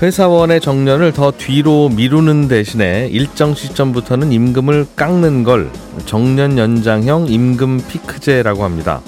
회사원의 0.00 0.60
정년을 0.60 1.12
더 1.12 1.30
뒤로 1.30 1.88
미루는 1.88 2.48
대신에 2.48 3.08
일정 3.12 3.54
시점부터는 3.54 4.32
임금을 4.32 4.86
깎는 4.96 5.44
걸 5.44 5.70
정년 6.04 6.58
연장형 6.58 7.28
임금 7.28 7.80
피크제라고 7.88 8.64
합니다. 8.64 9.00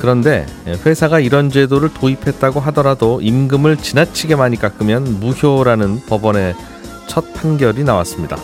그런데 0.00 0.44
회사가 0.66 1.20
이런 1.20 1.50
제도를 1.50 1.94
도입했다고 1.94 2.60
하더라도 2.60 3.20
임금을 3.22 3.76
지나치게 3.76 4.34
많이 4.36 4.56
깎으면 4.56 5.20
무효라는 5.20 6.00
법원의 6.08 6.54
첫 7.06 7.32
판결이 7.34 7.84
나왔습니다. 7.84 8.36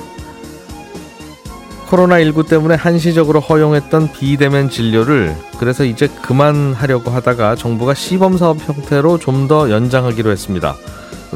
코로나19 1.89 2.49
때문에 2.49 2.77
한시적으로 2.77 3.41
허용했던 3.41 4.13
비대면 4.13 4.71
진료를 4.71 5.35
그래서 5.59 5.85
이제 5.85 6.07
그만하려고 6.23 7.11
하다가 7.11 7.57
정부가 7.57 7.95
시범 7.95 8.39
사업 8.39 8.59
형태로 8.61 9.19
좀 9.19 9.49
더 9.49 9.71
연장하기로 9.71 10.31
했습니다. 10.31 10.77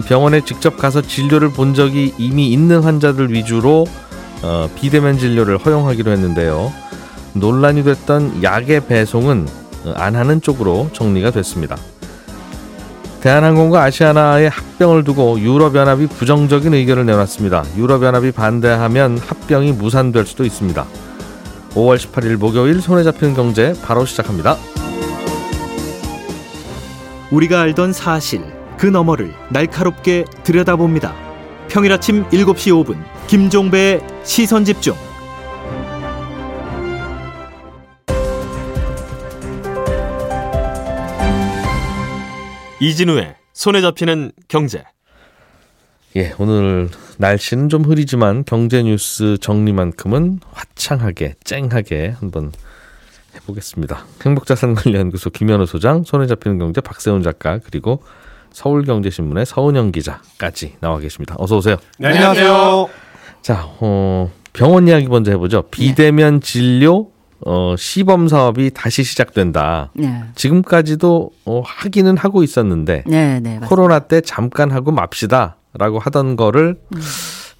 병원에 0.02 0.40
직접 0.40 0.76
가서 0.76 1.02
진료를 1.02 1.50
본 1.50 1.74
적이 1.74 2.12
이미 2.18 2.52
있는 2.52 2.82
환자들 2.82 3.32
위주로 3.32 3.86
어, 4.42 4.68
비대면 4.74 5.18
진료를 5.18 5.58
허용하기로 5.58 6.10
했는데요. 6.10 6.72
논란이 7.34 7.84
됐던 7.84 8.42
약의 8.42 8.86
배송은 8.86 9.48
안 9.94 10.16
하는 10.16 10.40
쪽으로 10.40 10.90
정리가 10.92 11.30
됐습니다. 11.30 11.76
대한항공과 13.20 13.82
아시아나의 13.84 14.50
합병을 14.50 15.02
두고 15.04 15.40
유럽연합이 15.40 16.08
부정적인 16.08 16.74
의견을 16.74 17.06
내놨습니다. 17.06 17.64
유럽연합이 17.76 18.32
반대하면 18.32 19.16
합병이 19.16 19.72
무산될 19.72 20.26
수도 20.26 20.44
있습니다. 20.44 20.84
5월 21.70 21.96
18일 21.96 22.36
목요일 22.36 22.80
손에 22.82 23.02
잡히는 23.02 23.34
경제 23.34 23.74
바로 23.82 24.04
시작합니다. 24.04 24.56
우리가 27.30 27.62
알던 27.62 27.92
사실 27.94 28.44
그 28.84 28.88
너머를 28.90 29.32
날카롭게 29.48 30.26
들여다봅니다. 30.42 31.14
평일 31.70 31.90
아침 31.90 32.22
7시 32.28 32.84
5분 32.84 33.02
김종배의 33.28 34.02
시선 34.24 34.62
집중. 34.66 34.94
이진우의 42.78 43.36
손에 43.54 43.80
잡히는 43.80 44.32
경제. 44.48 44.84
예, 46.16 46.34
오늘 46.38 46.90
날씨는 47.16 47.70
좀 47.70 47.84
흐리지만 47.86 48.44
경제 48.44 48.82
뉴스 48.82 49.38
정리만큼은 49.40 50.40
화창하게 50.52 51.36
쨍하게 51.42 52.16
한번 52.20 52.52
해보겠습니다. 53.34 54.04
행복자산관리연구소 54.26 55.30
김현우 55.30 55.64
소장, 55.64 56.04
손에 56.04 56.26
잡히는 56.26 56.58
경제 56.58 56.82
박세훈 56.82 57.22
작가 57.22 57.58
그리고 57.64 58.02
서울경제신문의 58.54 59.44
서은영 59.44 59.92
기자까지 59.92 60.76
나와 60.80 60.98
계십니다. 60.98 61.34
어서 61.38 61.56
오세요. 61.56 61.76
네, 61.98 62.08
안녕하세요. 62.08 62.88
자, 63.42 63.66
어, 63.80 64.30
병원 64.52 64.88
이야기 64.88 65.06
먼저 65.08 65.32
해보죠. 65.32 65.62
비대면 65.70 66.40
진료 66.40 67.08
어, 67.44 67.74
시범 67.76 68.28
사업이 68.28 68.70
다시 68.72 69.02
시작된다. 69.02 69.90
네. 69.94 70.22
지금까지도 70.34 71.30
어, 71.44 71.62
하기는 71.64 72.16
하고 72.16 72.42
있었는데 72.42 73.04
네, 73.06 73.40
네, 73.40 73.60
코로나 73.66 73.98
때 73.98 74.20
잠깐 74.20 74.70
하고 74.70 74.92
맙시다라고 74.92 75.98
하던 75.98 76.36
거를 76.36 76.78
음. 76.94 77.00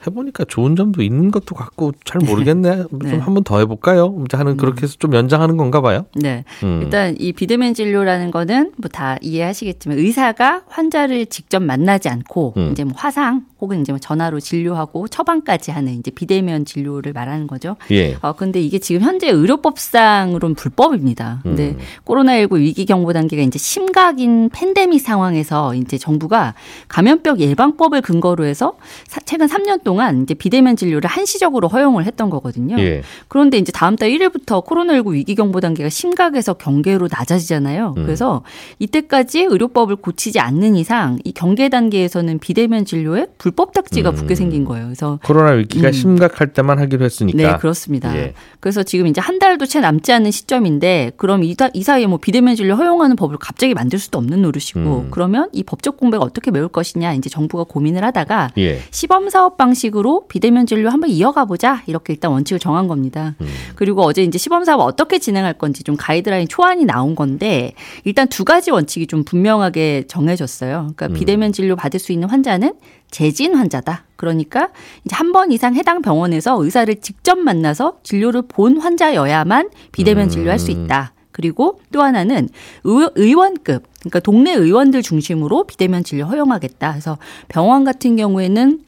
해보니까 0.07 0.45
좋은 0.45 0.77
점도 0.77 1.03
있는 1.03 1.31
것도 1.31 1.55
같고 1.55 1.93
잘 2.05 2.21
모르겠네. 2.25 2.85
네. 2.91 3.11
좀 3.11 3.21
한번 3.21 3.45
더 3.45 3.59
해볼까요? 3.59 4.25
하는 4.33 4.53
음. 4.53 4.57
그렇게 4.57 4.83
해서 4.83 4.97
좀 4.99 5.15
연장하는 5.15 5.57
건가 5.57 5.81
봐요. 5.81 6.07
네. 6.15 6.45
음. 6.63 6.81
일단 6.83 7.15
이 7.19 7.33
비대면 7.33 7.75
진료라는 7.75 8.31
거는 8.31 8.73
뭐 8.79 8.95
다 8.95 9.17
이해하시겠지만 9.23 9.99
의사가 9.99 10.63
환자를 10.69 11.27
직접 11.27 11.61
만나지 11.61 12.09
않고 12.09 12.55
음. 12.57 12.69
이제 12.71 12.85
뭐 12.85 12.93
화상 12.97 13.45
혹은 13.61 13.81
이제 13.81 13.91
뭐 13.91 13.99
전화로 13.99 14.39
진료하고 14.39 15.09
처방까지 15.09 15.73
하는 15.73 15.95
이제 15.95 16.13
비대면 16.13 16.65
진료를 16.65 17.13
말하는 17.13 17.49
거죠. 17.49 17.77
예. 17.91 18.17
어 18.23 18.35
근데 18.35 18.61
이게 18.61 18.79
지금 18.79 19.03
현재 19.03 19.29
의료법상으로는 19.31 20.55
불법입니다. 20.55 21.41
근데 21.43 21.71
음. 21.71 21.79
코로나19 22.05 22.59
위기 22.59 22.85
경보 22.87 23.13
단계가 23.13 23.43
이제 23.43 23.59
심각인 23.59 24.49
팬데믹 24.51 25.01
상황에서 25.01 25.75
이제 25.75 25.99
정부가 25.99 26.55
감염병 26.89 27.41
예방법을 27.41 28.01
근거로 28.01 28.45
해서 28.45 28.77
최근 29.25 29.47
3년 29.47 29.83
동안 29.83 29.94
동안 29.95 30.25
이제 30.25 30.35
비대면 30.35 30.75
진료를 30.75 31.09
한시적으로 31.09 31.69
허용을 31.69 32.05
했던 32.05 32.29
거거든요. 32.29 32.77
예. 32.81 33.03
그런데 33.29 33.59
이제 33.59 33.71
다음 33.71 33.95
달 33.95 34.11
1일부터 34.11 34.67
코로나19 34.67 35.13
위기 35.13 35.37
경보 35.37 35.61
단계가 35.61 35.89
심각해서 35.89 36.55
경계로 36.55 37.09
낮아지잖아요. 37.11 37.95
음. 37.97 38.03
그래서 38.03 38.43
이때까지 38.81 39.43
의료법을 39.43 39.97
고치지 39.97 40.41
않는 40.41 40.75
이상 40.75 41.21
이 41.23 41.33
경계 41.33 41.69
단계에서는 41.69 42.41
비대면 42.41 42.85
진료에 42.85 43.27
불법 43.39 43.73
딱지가 43.73 44.11
음. 44.11 44.15
붙게 44.17 44.35
생긴 44.35 44.65
거예요. 44.65 44.87
그래서 44.87 45.21
코로나 45.25 45.53
위기가 45.53 45.89
음. 45.89 45.93
심각할 45.93 46.53
때만 46.53 46.81
하기로 46.81 47.05
했으니까. 47.05 47.37
네, 47.37 47.57
그렇습니다. 47.59 48.17
예. 48.17 48.35
그래서 48.59 48.83
지금 48.83 49.07
이제 49.07 49.21
한 49.21 49.39
달도 49.39 49.67
채 49.67 49.79
남지 49.79 50.13
않은 50.13 50.33
시점인데 50.33 51.13
그럼 51.17 51.45
이, 51.45 51.55
이 51.73 51.83
사이에 51.85 52.07
뭐 52.07 52.19
비대면 52.19 52.57
진료 52.57 52.75
허용하는 52.75 53.15
법을 53.15 53.37
갑자기 53.39 53.75
만들 53.75 54.01
수도 54.01 54.19
없는 54.19 54.43
노릇이고 54.43 54.81
음. 54.81 55.09
그러면 55.13 55.51
이 55.53 55.63
법적 55.63 55.99
공백을 55.99 56.27
어떻게 56.27 56.51
메울 56.51 56.67
것이냐 56.67 57.15
이제 57.15 57.31
정부가 57.31 57.65
고민을 57.65 58.03
하다가 58.03 58.51
예. 58.59 58.81
시범 58.91 59.31
사업 59.31 59.57
방식 59.57 59.84
방식으로 59.85 60.27
비대면 60.29 60.67
진료 60.67 60.89
한번 60.89 61.11
이어가 61.11 61.45
보자 61.45 61.83
이렇게 61.87 62.13
일단 62.15 62.31
원칙을 62.31 62.59
정한 62.59 62.89
겁니다. 62.89 63.35
음. 63.41 63.47
그리고 63.75 64.03
어제 64.03 64.23
이제 64.23 64.39
시범 64.39 64.65
사업 64.65 64.81
어떻게 64.81 65.19
진행할 65.19 65.55
건지 65.55 65.83
좀 65.83 65.97
가이드라인 65.97 66.49
초안이 66.49 66.85
나온 66.85 67.15
건데 67.15 67.73
일단 68.05 68.29
두 68.29 68.45
가지 68.45 68.71
원칙이 68.71 69.07
좀 69.07 69.25
분명하게 69.25 70.05
정해졌어요. 70.09 70.93
그러니까 70.95 71.07
음. 71.09 71.13
비대면 71.15 71.53
진료 71.53 71.77
받을 71.77 72.01
수 72.01 72.13
있는 72.13 72.29
환자는 72.29 72.75
재진 73.11 73.55
환자다. 73.55 74.05
그러니까 74.17 74.71
이제 75.05 75.15
한 75.15 75.35
번 75.35 75.51
이상 75.51 75.75
해당 75.75 76.01
병원에서 76.01 76.63
의사를 76.63 76.95
직접 77.01 77.37
만나서 77.39 77.99
진료를 78.05 78.43
본 78.47 78.79
환자여야만 78.79 79.71
비대면 79.91 80.29
진료할 80.29 80.59
수 80.61 80.71
음. 80.71 80.85
있다. 80.85 81.13
그리고 81.33 81.81
또 81.91 82.01
하나는 82.03 82.49
의, 82.85 83.35
원급 83.35 83.83
그러니까 83.99 84.21
동네 84.21 84.55
의원들 84.55 85.03
중심으로 85.03 85.65
비대면 85.65 86.05
진료 86.05 86.27
허용하겠다. 86.27 86.93
그래서 86.93 87.19
병원 87.49 87.83
같은 87.83 88.15
경우에는 88.15 88.81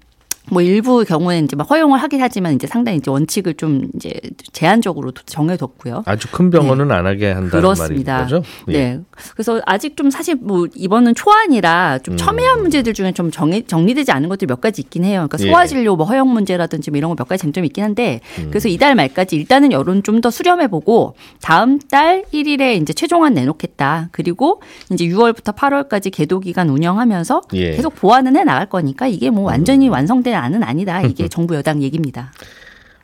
뭐 0.50 0.62
일부 0.62 1.04
경우에는 1.04 1.44
이제 1.44 1.56
막 1.56 1.68
허용을 1.70 2.00
하긴 2.02 2.20
하지만 2.20 2.54
이제 2.54 2.66
상당히 2.66 2.98
이제 2.98 3.10
원칙을 3.10 3.54
좀 3.54 3.88
이제 3.94 4.12
제한적으로 4.52 5.12
정해뒀고요. 5.12 6.02
아주 6.06 6.28
큰 6.30 6.50
병원은 6.50 6.88
네. 6.88 6.94
안 6.94 7.06
하게 7.06 7.26
한다는 7.32 7.50
그렇습니다. 7.50 8.12
말인 8.22 8.28
거죠? 8.28 8.42
예. 8.68 8.72
네. 8.72 9.00
그래서 9.34 9.60
아직 9.66 9.96
좀 9.96 10.10
사실 10.10 10.36
뭐 10.40 10.66
이번은 10.74 11.14
초안이라 11.14 11.98
좀 12.02 12.14
음. 12.14 12.16
첨예한 12.16 12.58
음. 12.58 12.62
문제들 12.62 12.94
중에 12.94 13.12
좀 13.12 13.30
정해, 13.30 13.62
정리되지 13.62 14.12
않은 14.12 14.28
것들이 14.28 14.46
몇 14.46 14.60
가지 14.60 14.82
있긴 14.82 15.04
해요. 15.04 15.26
그러니까 15.28 15.38
예. 15.46 15.50
소아진료 15.50 15.96
뭐 15.96 16.06
허용 16.06 16.32
문제라든지 16.32 16.90
뭐 16.90 16.98
이런 16.98 17.10
거 17.10 17.16
몇 17.16 17.28
가지 17.28 17.42
쟁점이 17.42 17.66
있긴 17.68 17.82
한데 17.84 18.20
음. 18.38 18.48
그래서 18.50 18.68
이달 18.68 18.94
말까지 18.94 19.36
일단은 19.36 19.72
여론 19.72 20.02
좀 20.02 20.16
더 20.20 20.30
수렴해보고 20.30 21.14
다음 21.42 21.78
달 21.78 22.24
1일에 22.32 22.80
이제 22.80 22.94
최종안 22.94 23.34
내놓겠다. 23.34 24.08
그리고 24.12 24.62
이제 24.90 25.04
6월부터 25.06 25.54
8월까지 25.54 26.10
계도 26.10 26.40
기간 26.40 26.70
운영하면서 26.70 27.42
예. 27.52 27.72
계속 27.76 27.94
보완은 27.96 28.34
해 28.36 28.44
나갈 28.44 28.64
거니까 28.66 29.06
이게 29.06 29.28
뭐 29.28 29.44
완전히 29.44 29.88
음. 29.88 29.92
완성된 29.92 30.34
안은 30.36 30.62
아니다. 30.62 31.02
이게 31.02 31.28
정부 31.28 31.54
여당 31.54 31.82
얘기입니다. 31.82 32.32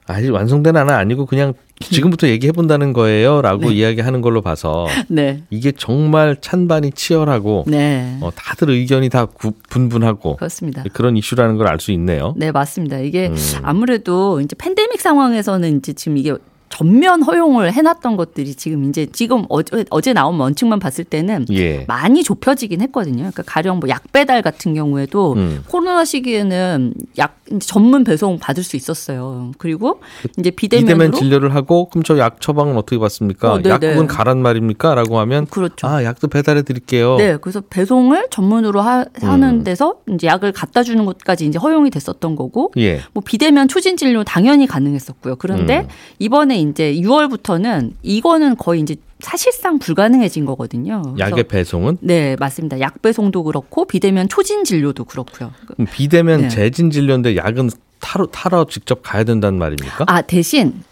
아직 0.06 0.30
완성된 0.30 0.76
안은 0.76 0.92
아니고 0.92 1.26
그냥 1.26 1.54
지금부터 1.80 2.26
얘기해 2.28 2.52
본다는 2.52 2.92
거예요라고 2.92 3.68
네. 3.70 3.74
이야기하는 3.76 4.20
걸로 4.20 4.42
봐서 4.42 4.86
네. 5.08 5.42
이게 5.50 5.70
정말 5.72 6.36
찬반이 6.40 6.90
치열하고 6.92 7.64
네. 7.68 8.18
어, 8.20 8.30
다들 8.34 8.70
의견이 8.70 9.08
다 9.10 9.26
구, 9.26 9.52
분분하고 9.70 10.36
그렇습니다. 10.36 10.82
그런 10.92 11.16
이슈라는 11.16 11.56
걸 11.56 11.68
알 11.68 11.78
수 11.80 11.92
있네요. 11.92 12.34
네 12.36 12.50
맞습니다. 12.52 12.98
이게 12.98 13.28
음. 13.28 13.36
아무래도 13.62 14.40
이제 14.40 14.54
팬데믹 14.58 15.00
상황에서는 15.00 15.78
이제 15.78 15.92
지금 15.92 16.18
이게 16.18 16.34
전면 16.72 17.22
허용을 17.22 17.70
해놨던 17.74 18.16
것들이 18.16 18.54
지금 18.54 18.88
이제 18.88 19.06
지금 19.12 19.44
어제, 19.50 19.84
어제 19.90 20.14
나온 20.14 20.40
원칙만 20.40 20.78
봤을 20.78 21.04
때는 21.04 21.44
예. 21.50 21.84
많이 21.86 22.24
좁혀지긴 22.24 22.80
했거든요. 22.80 23.18
그러니까 23.18 23.42
가령 23.44 23.78
뭐 23.78 23.90
약 23.90 24.10
배달 24.10 24.40
같은 24.40 24.72
경우에도 24.72 25.34
음. 25.34 25.62
코로나 25.68 26.06
시기에는 26.06 26.94
약 27.18 27.41
전문 27.60 28.04
배송 28.04 28.38
받을 28.38 28.62
수 28.62 28.76
있었어요. 28.76 29.52
그리고 29.58 30.00
이제 30.38 30.50
비대면 30.50 30.84
비대면으로 30.86 31.18
진료를 31.18 31.54
하고 31.54 31.90
그럼 31.90 32.02
저 32.04 32.22
약 32.22 32.40
처방은 32.40 32.76
어떻게 32.76 32.98
받습니까? 32.98 33.54
어. 33.54 33.60
약국은 33.64 34.06
가란 34.06 34.42
말입니까?라고 34.42 35.18
하면 35.20 35.46
그렇죠. 35.46 35.88
아 35.88 36.04
약도 36.04 36.28
배달해 36.28 36.62
드릴게요. 36.62 37.16
네, 37.16 37.36
그래서 37.36 37.60
배송을 37.60 38.28
전문으로 38.30 38.80
하, 38.80 39.04
하는 39.20 39.60
음. 39.60 39.64
데서 39.64 39.96
이제 40.10 40.28
약을 40.28 40.52
갖다 40.52 40.82
주는 40.82 41.04
것까지 41.04 41.46
이제 41.46 41.58
허용이 41.58 41.90
됐었던 41.90 42.36
거고, 42.36 42.72
예. 42.78 43.00
뭐 43.12 43.22
비대면 43.24 43.68
초진 43.68 43.96
진료 43.96 44.22
당연히 44.24 44.66
가능했었고요. 44.66 45.36
그런데 45.36 45.80
음. 45.80 45.88
이번에 46.20 46.58
이제 46.60 46.94
6월부터는 46.94 47.92
이거는 48.02 48.56
거의 48.56 48.80
이제 48.82 48.96
사실상 49.22 49.78
불가능해진 49.78 50.44
거거든요. 50.44 51.14
약의 51.18 51.44
배송은 51.44 51.98
네, 52.00 52.36
맞습니다. 52.38 52.80
약 52.80 53.00
배송도 53.00 53.44
그렇고 53.44 53.86
비대면 53.86 54.28
초진 54.28 54.64
진료도 54.64 55.04
그렇고요. 55.04 55.52
비대면 55.92 56.42
네. 56.42 56.48
재진 56.48 56.90
진료인데 56.90 57.36
약은 57.36 57.70
타러 58.00 58.26
타러 58.26 58.66
직접 58.66 59.00
가야 59.02 59.24
된다는 59.24 59.58
말입니까? 59.58 60.04
아, 60.08 60.20
대신 60.22 60.82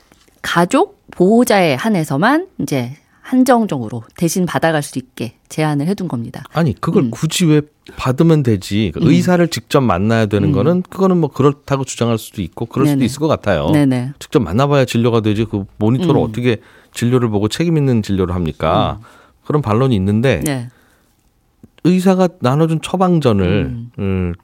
가족 0.42 1.00
보호자에 1.10 1.74
한해서만 1.74 2.46
이제 2.60 2.96
한정적으로 3.20 4.02
대신 4.16 4.46
받아갈 4.46 4.82
수 4.82 4.98
있게 4.98 5.34
제한을 5.48 5.86
해둔 5.86 6.08
겁니다. 6.08 6.42
아니 6.52 6.72
그걸 6.80 7.04
음. 7.04 7.10
굳이 7.10 7.44
왜 7.44 7.60
받으면 7.96 8.42
되지 8.42 8.90
그 8.94 9.00
의사를 9.02 9.46
직접 9.48 9.80
만나야 9.82 10.26
되는 10.26 10.50
거는 10.52 10.82
그거는 10.82 11.18
뭐 11.18 11.30
그렇다고 11.30 11.84
주장할 11.84 12.18
수도 12.18 12.42
있고 12.42 12.66
그럴 12.66 12.86
수도 12.86 12.94
음. 12.94 12.98
네네. 12.98 13.06
있을 13.06 13.20
것 13.20 13.28
같아요. 13.28 13.70
네네. 13.70 14.12
직접 14.18 14.40
만나봐야 14.40 14.84
진료가 14.84 15.20
되지 15.20 15.44
그 15.44 15.64
모니터로 15.76 16.20
음. 16.20 16.28
어떻게 16.28 16.56
진료를 16.92 17.28
보고 17.28 17.48
책임 17.48 17.76
있는 17.76 18.02
진료를 18.02 18.34
합니까? 18.34 19.00
그런 19.44 19.62
반론이 19.62 19.94
있는데 19.96 20.40
네. 20.44 20.68
의사가 21.84 22.28
나눠준 22.40 22.80
처방전을 22.82 23.46
음. 23.46 23.90
음, 23.98 24.34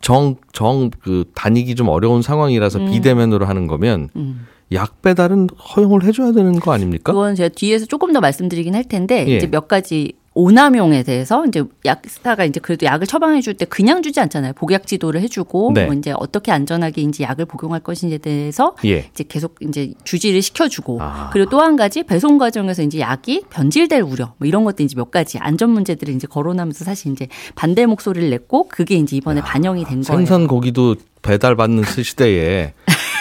정정 0.00 0.90
그 1.02 1.24
다니기 1.34 1.74
좀 1.74 1.88
어려운 1.88 2.22
상황이라서 2.22 2.86
비대면으로 2.86 3.46
하는 3.46 3.66
거면 3.66 4.08
음. 4.16 4.46
약 4.72 5.02
배달은 5.02 5.48
허용을 5.76 6.04
해줘야 6.04 6.32
되는 6.32 6.58
거 6.60 6.72
아닙니까? 6.72 7.12
그건 7.12 7.34
제가 7.34 7.48
뒤에서 7.54 7.86
조금 7.86 8.12
더 8.12 8.20
말씀드리긴 8.20 8.74
할 8.74 8.84
텐데 8.84 9.26
예. 9.28 9.36
이제 9.36 9.46
몇 9.48 9.66
가지 9.66 10.12
오남용에 10.40 11.02
대해서 11.02 11.44
이제 11.46 11.62
약사가 11.84 12.44
이제 12.44 12.60
그래도 12.60 12.86
약을 12.86 13.06
처방해 13.06 13.40
줄 13.40 13.54
때 13.54 13.64
그냥 13.64 14.02
주지 14.02 14.20
않잖아요. 14.20 14.52
복약 14.54 14.86
지도를 14.86 15.20
해주고 15.22 15.72
네. 15.74 15.84
뭐 15.86 15.94
이제 15.94 16.14
어떻게 16.16 16.50
안전하게 16.52 17.02
이제 17.02 17.24
약을 17.24 17.44
복용할 17.46 17.80
것인지에 17.80 18.18
대해서 18.18 18.74
예. 18.84 19.08
이제 19.12 19.24
계속 19.28 19.56
이제 19.60 19.92
주지를 20.04 20.40
시켜주고 20.40 20.98
아. 21.02 21.30
그리고 21.32 21.50
또 21.50 21.60
한 21.60 21.76
가지 21.76 22.02
배송 22.04 22.38
과정에서 22.38 22.82
이제 22.82 23.00
약이 23.00 23.42
변질될 23.50 24.00
우려 24.00 24.32
뭐 24.38 24.48
이런 24.48 24.64
것들 24.64 24.84
이제 24.86 24.94
몇 24.96 25.10
가지 25.10 25.36
안전 25.38 25.70
문제들을 25.70 26.14
이제 26.14 26.26
거론하면서 26.26 26.84
사실 26.86 27.12
이제 27.12 27.28
반대 27.54 27.84
목소리를 27.84 28.30
냈고 28.30 28.66
그게 28.68 28.94
이제 28.96 29.16
이번에 29.16 29.42
반영이 29.42 29.84
된 29.84 30.02
거예요. 30.02 30.18
생선 30.18 30.46
고기도 30.46 30.96
배달 31.20 31.54
받는 31.56 31.84
시대에 31.84 32.72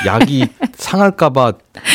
약이 0.05 0.47
상할까봐 0.73 1.53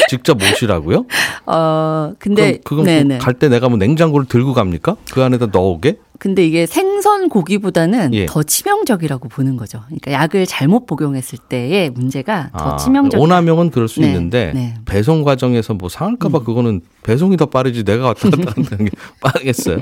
직접 0.09 0.41
오시라고요? 0.43 1.07
어 1.47 2.13
근데 2.19 2.59
그럼. 2.65 2.85
그건 2.85 3.19
갈 3.19 3.35
때 3.35 3.49
내가 3.49 3.69
뭐 3.69 3.79
냉장고를 3.79 4.27
들고 4.27 4.55
갑니까? 4.55 4.97
그 5.13 5.23
안에다 5.23 5.47
넣어오게? 5.53 5.99
근데 6.19 6.47
이게 6.47 6.65
생선 6.65 7.29
고기보다는 7.29 8.15
예. 8.15 8.27
더 8.27 8.43
치명적이라고 8.43 9.29
보는 9.29 9.57
거죠. 9.57 9.81
그러니까 9.87 10.13
약을 10.13 10.47
잘못 10.47 10.87
복용했을 10.87 11.39
때의 11.49 11.91
문제가 11.91 12.51
더 12.57 12.75
아, 12.75 12.77
치명적. 12.77 13.21
오남용은 13.21 13.71
그럴 13.71 13.89
수 13.89 14.01
네, 14.01 14.07
있는데 14.07 14.53
네. 14.55 14.75
배송 14.87 15.23
과정에서 15.25 15.75
뭐 15.75 15.89
상할까봐 15.89 16.41
그거는 16.45 16.81
배송이 17.03 17.37
더 17.37 17.47
빠르지 17.47 17.83
내가 17.85 18.07
왔다 18.07 18.31
갔다 18.31 18.53
하는 18.71 18.85
게 18.87 18.91
빠르겠어요? 19.21 19.79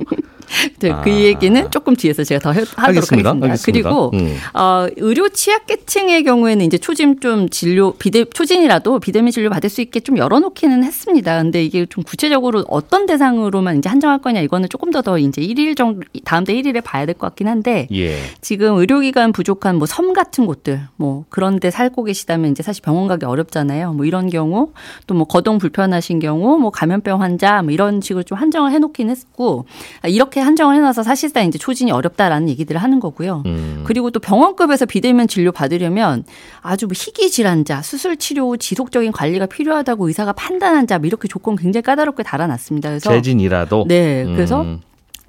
네, 0.81 0.91
아. 0.91 1.01
그 1.03 1.11
얘기는 1.11 1.71
조금 1.71 1.97
뒤에서 1.97 2.25
제가 2.25 2.41
더 2.41 2.53
해, 2.53 2.61
하도록 2.61 2.89
알겠습니다. 2.89 3.31
하겠습니다. 3.31 3.47
알겠습니다. 3.47 3.89
그리고 3.89 4.11
음. 4.15 4.37
어, 4.55 4.87
의료 4.97 5.29
취약계층의 5.29 6.25
경우에는 6.25 6.65
이제 6.67 6.79
초진 6.79 7.21
좀 7.21 7.49
진료 7.49 7.93
비대 7.95 8.25
초진이라도 8.25 8.99
비대면 9.01 9.31
진료 9.31 9.51
받을 9.51 9.71
수 9.71 9.81
있게 9.81 10.01
좀 10.01 10.19
열어놓기는 10.19 10.85
했습니다. 10.85 11.43
근데 11.43 11.65
이게 11.65 11.87
좀 11.87 12.05
구체적으로 12.05 12.65
어떤 12.69 13.07
대상으로만 13.07 13.79
이제 13.79 13.89
한정할 13.89 14.19
거냐 14.21 14.41
이거는 14.41 14.69
조금 14.69 14.91
더더 14.91 15.19
이제 15.19 15.41
1일 15.43 15.77
정도 15.77 16.03
다음 16.25 16.45
달 16.45 16.57
1일에 16.57 16.83
봐야 16.85 17.07
될 17.07 17.15
것 17.15 17.27
같긴 17.29 17.47
한데 17.49 17.87
예. 17.93 18.17
지금 18.41 18.77
의료기관 18.79 19.33
부족한 19.33 19.77
뭐 19.77 19.87
섬 19.87 20.13
같은 20.15 20.47
곳들 20.47 20.81
뭐 20.97 21.25
그런데 21.29 21.71
살고 21.71 22.05
계시다면 22.05 22.51
이제 22.53 22.63
사실 22.63 22.83
병원 22.83 23.07
가기 23.09 23.25
어렵잖아요. 23.27 23.93
뭐 23.93 24.05
이런 24.07 24.29
경우 24.31 24.73
또 25.07 25.15
뭐 25.15 25.27
거동 25.27 25.59
불편하신 25.59 26.19
경우 26.21 26.59
뭐 26.59 26.71
감염병 26.71 27.21
환자 27.21 27.63
뭐 27.63 27.71
이런 27.73 28.01
식으로 28.01 28.23
좀 28.23 28.39
한정을 28.39 28.73
해놓긴 28.73 29.11
했고 29.11 29.67
아, 30.01 30.09
이렇게 30.09 30.41
한정을 30.43 30.77
해놔서 30.77 31.03
사실상 31.03 31.47
이제 31.47 31.59
초진이 31.59 31.91
어렵다라는 31.91 32.49
얘기들을 32.51 32.83
하는 32.83 33.01
거고요. 33.01 33.43
음. 33.47 33.85
그리고 33.85 34.11
또 34.11 34.21
병원급에서 34.21 34.87
비대면 34.87 35.29
진료 35.29 35.53
받으려면 35.53 36.25
아주 36.61 36.87
뭐 36.87 36.93
희귀 36.95 37.31
질환자, 37.31 37.83
수술 37.83 38.17
치료 38.17 38.51
후 38.51 38.57
지속적인 38.59 39.13
관리가 39.13 39.47
필요하다고 39.47 40.09
의사가 40.09 40.33
판단한 40.33 40.87
자뭐 40.87 41.03
이렇게 41.05 41.29
조건 41.29 41.57
굉장히 41.57 41.83
까다롭게 41.83 42.23
달아놨습니다. 42.23 42.89
그래서 42.89 43.11
재진이라도 43.11 43.87
네, 43.89 44.25
그래서 44.25 44.63
음. 44.63 44.81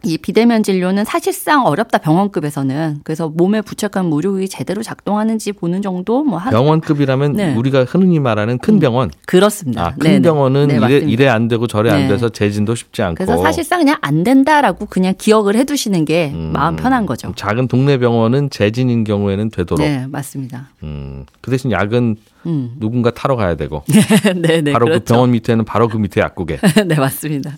이 0.05 0.17
비대면 0.17 0.63
진료는 0.63 1.05
사실상 1.05 1.65
어렵다 1.65 1.97
병원급에서는 1.97 3.00
그래서 3.03 3.29
몸에 3.29 3.61
부착한 3.61 4.05
무료기 4.07 4.50
제대로 4.50 4.83
작동하는지 4.83 5.53
보는 5.53 5.81
정도 5.81 6.25
뭐 6.25 6.38
한, 6.38 6.51
병원급이라면 6.51 7.33
네. 7.33 7.55
우리가 7.55 7.85
흔히 7.85 8.19
말하는 8.19 8.57
큰 8.57 8.79
병원. 8.79 9.11
그렇습니다. 9.25 9.85
아, 9.85 9.91
큰 9.91 10.00
네네. 10.00 10.21
병원은 10.21 10.67
네, 10.67 10.75
이래. 10.75 10.97
이래 10.97 11.27
안 11.27 11.47
되고 11.47 11.67
저래 11.67 11.89
안 11.89 12.01
네. 12.01 12.07
돼서 12.09 12.27
재진도 12.27 12.75
쉽지 12.75 13.01
않고. 13.01 13.15
그래서 13.15 13.41
사실상 13.41 13.79
그냥 13.79 13.97
안 14.01 14.25
된다라고 14.25 14.88
그냥 14.88 15.13
기억을 15.17 15.55
해두시는 15.55 16.03
게 16.03 16.31
음, 16.33 16.51
마음 16.51 16.75
편한 16.75 17.05
거죠. 17.05 17.31
작은 17.38 17.69
동네 17.69 17.97
병원은 17.97 18.50
재진인 18.50 19.05
경우에는 19.05 19.51
되도록. 19.51 19.88
네, 19.88 20.05
맞습니다. 20.07 20.67
음, 20.83 21.25
그 21.39 21.50
대신 21.50 21.71
약은 21.71 22.17
음, 22.45 22.75
누군가 22.77 23.11
타러 23.11 23.38
가야 23.38 23.55
되고. 23.55 23.83
네, 24.35 24.59
네, 24.61 24.73
바로 24.73 24.85
그렇죠. 24.85 25.00
그 25.00 25.13
병원 25.13 25.31
밑에는 25.31 25.63
바로 25.63 25.88
그 25.88 25.95
밑에 25.95 26.19
약국에. 26.19 26.59
네, 26.85 26.95
맞습니다. 26.95 27.57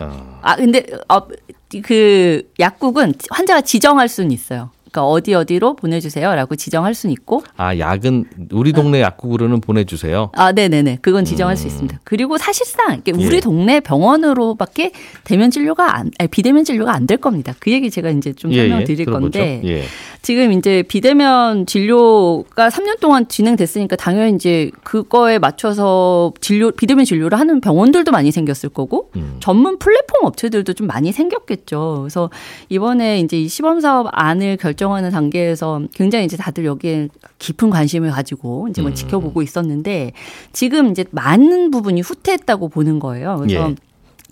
어. 0.00 0.40
아, 0.42 0.56
근데 0.56 0.84
어, 1.08 1.20
그 1.82 2.50
약국은 2.58 3.14
환자가 3.30 3.60
지정할 3.60 4.08
수는 4.08 4.32
있어요. 4.32 4.70
그러니까 4.90 5.06
어디 5.06 5.34
어디로 5.34 5.76
보내주세요라고 5.76 6.56
지정할 6.56 6.94
수는 6.94 7.12
있고 7.12 7.42
아, 7.56 7.76
약은 7.78 8.24
우리 8.52 8.72
동네 8.72 9.00
약국으로는 9.02 9.60
보내주세요. 9.60 10.30
아, 10.34 10.52
네네네. 10.52 10.98
그건 11.02 11.24
지정할 11.24 11.56
수 11.56 11.66
있습니다. 11.66 12.00
그리고 12.04 12.38
사실상 12.38 12.96
이게 12.98 13.12
우리 13.12 13.26
음. 13.26 13.32
예. 13.34 13.40
동네 13.40 13.80
병원으로밖에 13.80 14.92
대면 15.24 15.50
진료가 15.50 15.96
안, 15.96 16.10
아니, 16.18 16.28
비대면 16.28 16.64
진료가 16.64 16.92
안 16.94 17.08
될 17.08 17.16
겁니다. 17.16 17.54
그 17.58 17.70
얘기 17.72 17.90
제가 17.90 18.10
이제 18.10 18.34
좀 18.34 18.52
설명을 18.52 18.84
드릴 18.84 19.06
들어보죠. 19.06 19.38
건데 19.38 19.62
예. 19.64 19.84
지금 20.20 20.52
이제 20.52 20.82
비대면 20.86 21.64
진료가 21.64 22.68
3년 22.68 23.00
동안 23.00 23.26
진행됐으니까 23.28 23.96
당연히 23.96 24.34
이제 24.34 24.70
그거에 24.84 25.38
맞춰서 25.38 26.32
진료, 26.42 26.70
비대면 26.70 27.06
진료를 27.06 27.38
하는 27.38 27.60
병원들도 27.62 28.10
많이 28.12 28.30
생겼을 28.30 28.68
거고 28.68 29.10
음. 29.16 29.36
전문 29.40 29.78
플랫폼 29.78 30.26
업체들도 30.26 30.74
좀 30.74 30.86
많이 30.86 31.12
생겼겠죠. 31.12 32.00
그래서 32.02 32.28
이번에 32.68 33.20
이제 33.20 33.40
이 33.40 33.48
시범 33.48 33.80
사업 33.80 34.08
안을 34.10 34.56
결 34.58 34.74
정하는 34.78 35.10
단계에서 35.10 35.82
굉장히 35.92 36.24
이제 36.24 36.36
다들 36.36 36.64
여기에 36.64 37.08
깊은 37.38 37.68
관심을 37.68 38.10
가지고 38.10 38.68
이제 38.68 38.80
뭐 38.80 38.92
음. 38.92 38.94
지켜보고 38.94 39.42
있었는데 39.42 40.12
지금 40.52 40.90
이제 40.90 41.04
많은 41.10 41.70
부분이 41.70 42.00
후퇴했다고 42.00 42.68
보는 42.68 43.00
거예요. 43.00 43.36
그래서 43.38 43.70
예. 43.70 43.74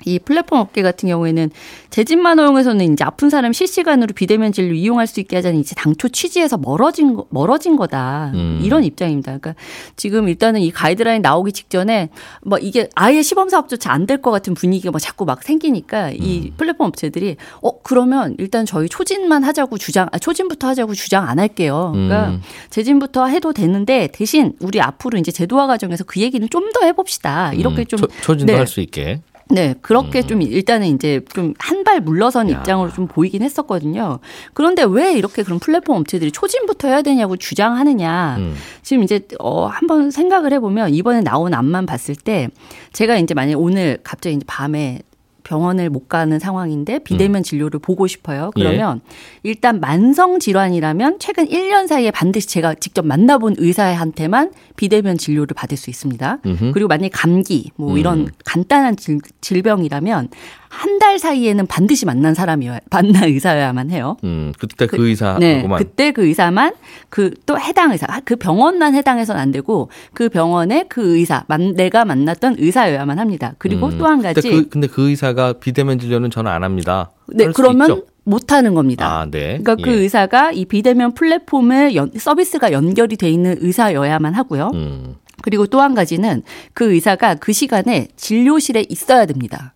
이 0.05 0.19
플랫폼 0.19 0.59
업계 0.61 0.83
같은 0.83 1.09
경우에는 1.09 1.51
재진만 1.91 2.39
허용에서는 2.39 2.93
이제 2.93 3.03
아픈 3.03 3.31
사람 3.31 3.53
실시간으로 3.53 4.13
비대면 4.15 4.53
진료 4.53 4.75
이용할 4.75 5.07
수 5.07 5.21
있게 5.21 5.37
하자는 5.37 5.59
이제 5.59 5.75
당초 5.75 6.09
취지에서 6.11 6.59
멀어진 6.59 7.15
거, 7.15 7.27
멀어진 7.31 7.77
거다 7.77 8.31
음. 8.35 8.61
이런 8.63 8.85
입장입니다. 8.85 9.39
그러니까 9.39 9.55
지금 9.97 10.29
일단은 10.29 10.61
이 10.61 10.71
가이드라인 10.71 11.23
나오기 11.23 11.53
직전에 11.53 12.11
뭐 12.43 12.59
이게 12.59 12.89
아예 12.95 13.23
시범 13.23 13.49
사업조차 13.49 13.91
안 13.93 14.07
될 14.07 14.21
것 14.21 14.31
같은 14.31 14.55
분위기가 14.55 14.91
뭐 14.91 15.01
자꾸 15.01 15.25
막 15.25 15.43
생기니까 15.43 16.11
이 16.13 16.53
플랫폼 16.57 16.87
업체들이 16.89 17.37
어 17.63 17.81
그러면 17.83 18.35
일단 18.39 18.67
저희 18.67 18.89
초진만 18.89 19.43
하자고 19.45 19.79
주장, 19.79 20.09
아, 20.13 20.19
초진부터 20.19 20.69
하자고 20.69 20.95
주장 20.95 21.29
안 21.29 21.39
할게요. 21.39 21.91
그러니까 21.95 22.29
음. 22.29 22.43
재진부터 22.71 23.27
해도 23.27 23.53
되는데 23.53 24.09
대신 24.13 24.53
우리 24.61 24.81
앞으로 24.81 25.19
이제 25.19 25.33
제도화 25.33 25.67
과정에서 25.67 26.05
그 26.05 26.21
얘기는 26.21 26.47
좀 26.51 26.67
더 26.75 26.85
해봅시다. 26.85 27.53
이렇게 27.55 27.83
음, 27.83 27.87
좀 27.87 27.99
초, 28.01 28.07
초진도 28.21 28.53
네. 28.53 28.59
할수 28.59 28.81
있게. 28.81 29.21
네, 29.49 29.75
그렇게 29.81 30.23
좀 30.23 30.43
일단은 30.43 30.89
이제 30.89 31.21
좀 31.33 31.55
한 31.59 31.85
발 31.85 32.01
물러선 32.01 32.49
음. 32.49 32.53
야. 32.55 32.59
입장으로 32.59 32.93
좀 32.93 33.07
보이긴 33.07 33.43
했었거든요. 33.43 34.19
그런데 34.55 34.83
왜 34.83 35.13
이렇게 35.13 35.45
그런 35.45 35.61
플랫폼 35.61 35.97
업체들이 35.97 36.33
초진부터 36.33 36.89
해야 36.89 37.03
되냐고 37.03 37.37
주장하느냐. 37.37 38.37
음. 38.39 38.55
지금 38.83 39.05
이제 39.05 39.21
어 39.39 39.67
한번 39.67 40.11
생각을 40.11 40.53
해보면 40.55 40.93
이번에 40.95 41.21
나온 41.21 41.55
안만 41.55 41.87
봤을 41.87 42.17
때 42.17 42.49
제가 42.93 43.19
이제 43.19 43.35
만약 43.35 43.61
오늘 43.61 43.99
갑자기 44.03 44.35
이제 44.35 44.45
밤에 44.49 44.99
병원을 45.47 45.91
못 45.91 46.09
가는 46.09 46.39
상황인데 46.41 46.99
비대면 47.01 47.45
진료를 47.45 47.79
보고 47.79 48.09
싶어요. 48.09 48.51
그러면 48.55 49.01
일단 49.45 49.79
만성 49.79 50.41
질환이라면 50.41 51.19
최근 51.21 51.47
1년 51.47 51.87
사이에 51.87 52.11
반드시 52.11 52.49
제가 52.49 52.75
직접 52.75 53.07
만나본 53.07 53.55
의사한테만 53.59 54.51
비대면 54.75 55.19
진료를 55.19 55.55
받을 55.55 55.77
수 55.77 55.89
있습니다. 55.89 56.39
음흠. 56.45 56.73
그리고 56.73 56.89
만약 56.89 57.11
감기 57.13 57.71
뭐 57.77 57.97
이런 57.97 58.21
음. 58.21 58.27
간단한 58.45 58.97
질, 58.97 59.21
질병이라면 59.41 60.31
한 60.77 60.99
달 60.99 61.19
사이에는 61.19 61.67
반드시 61.67 62.05
만난 62.07 62.35
사람이어야 62.35 62.81
만난 62.91 63.25
의사여야만 63.25 63.91
해요. 63.91 64.17
음, 64.25 64.53
그때 64.59 64.87
그, 64.87 64.97
그- 64.97 65.09
의사하고만. 65.09 65.41
네, 65.41 65.63
그때 65.79 66.11
그 66.13 66.27
의사만 66.27 66.75
그 67.11 67.31
또 67.47 67.59
해당 67.61 67.93
의사, 67.93 68.07
그 68.25 68.37
병원만 68.37 68.95
해당해서는 68.95 69.41
안 69.41 69.53
되고 69.53 69.91
그 70.15 70.29
병원의 70.29 70.87
그 70.89 71.17
의사, 71.17 71.45
만, 71.49 71.73
내가 71.75 72.05
만났던 72.05 72.57
의사여야만 72.59 73.19
합니다. 73.19 73.55
그리고 73.59 73.87
음, 73.89 73.99
또한 73.99 74.21
근데 74.21 74.35
가지, 74.35 74.51
그, 74.51 74.69
근데 74.69 74.87
그 74.87 75.09
의사가 75.11 75.55
비대면 75.55 75.99
진료는 75.99 76.31
저는 76.31 76.51
안 76.51 76.65
합니다. 76.65 77.11
네, 77.29 77.47
그러면 77.55 77.91
있죠? 77.91 78.05
못 78.25 78.51
하는 78.53 78.75
겁니다. 78.75 79.21
아, 79.21 79.27
네. 79.31 79.59
그러니까 79.63 79.77
그 79.77 79.91
예. 79.91 79.95
의사가 80.01 80.51
이 80.53 80.65
비대면 80.65 81.15
플랫폼에 81.15 81.95
연- 81.95 82.11
서비스가 82.17 82.73
연결이 82.73 83.17
돼 83.17 83.31
있는 83.31 83.57
의사여야만 83.61 84.35
하고요. 84.35 84.71
음. 84.75 85.15
그리고 85.43 85.67
또 85.67 85.81
한 85.81 85.95
가지는 85.95 86.43
그 86.75 86.93
의사가 86.93 87.37
그 87.37 87.53
시간에 87.53 88.09
진료실에 88.17 88.85
있어야 88.89 89.27
됩니다. 89.27 89.75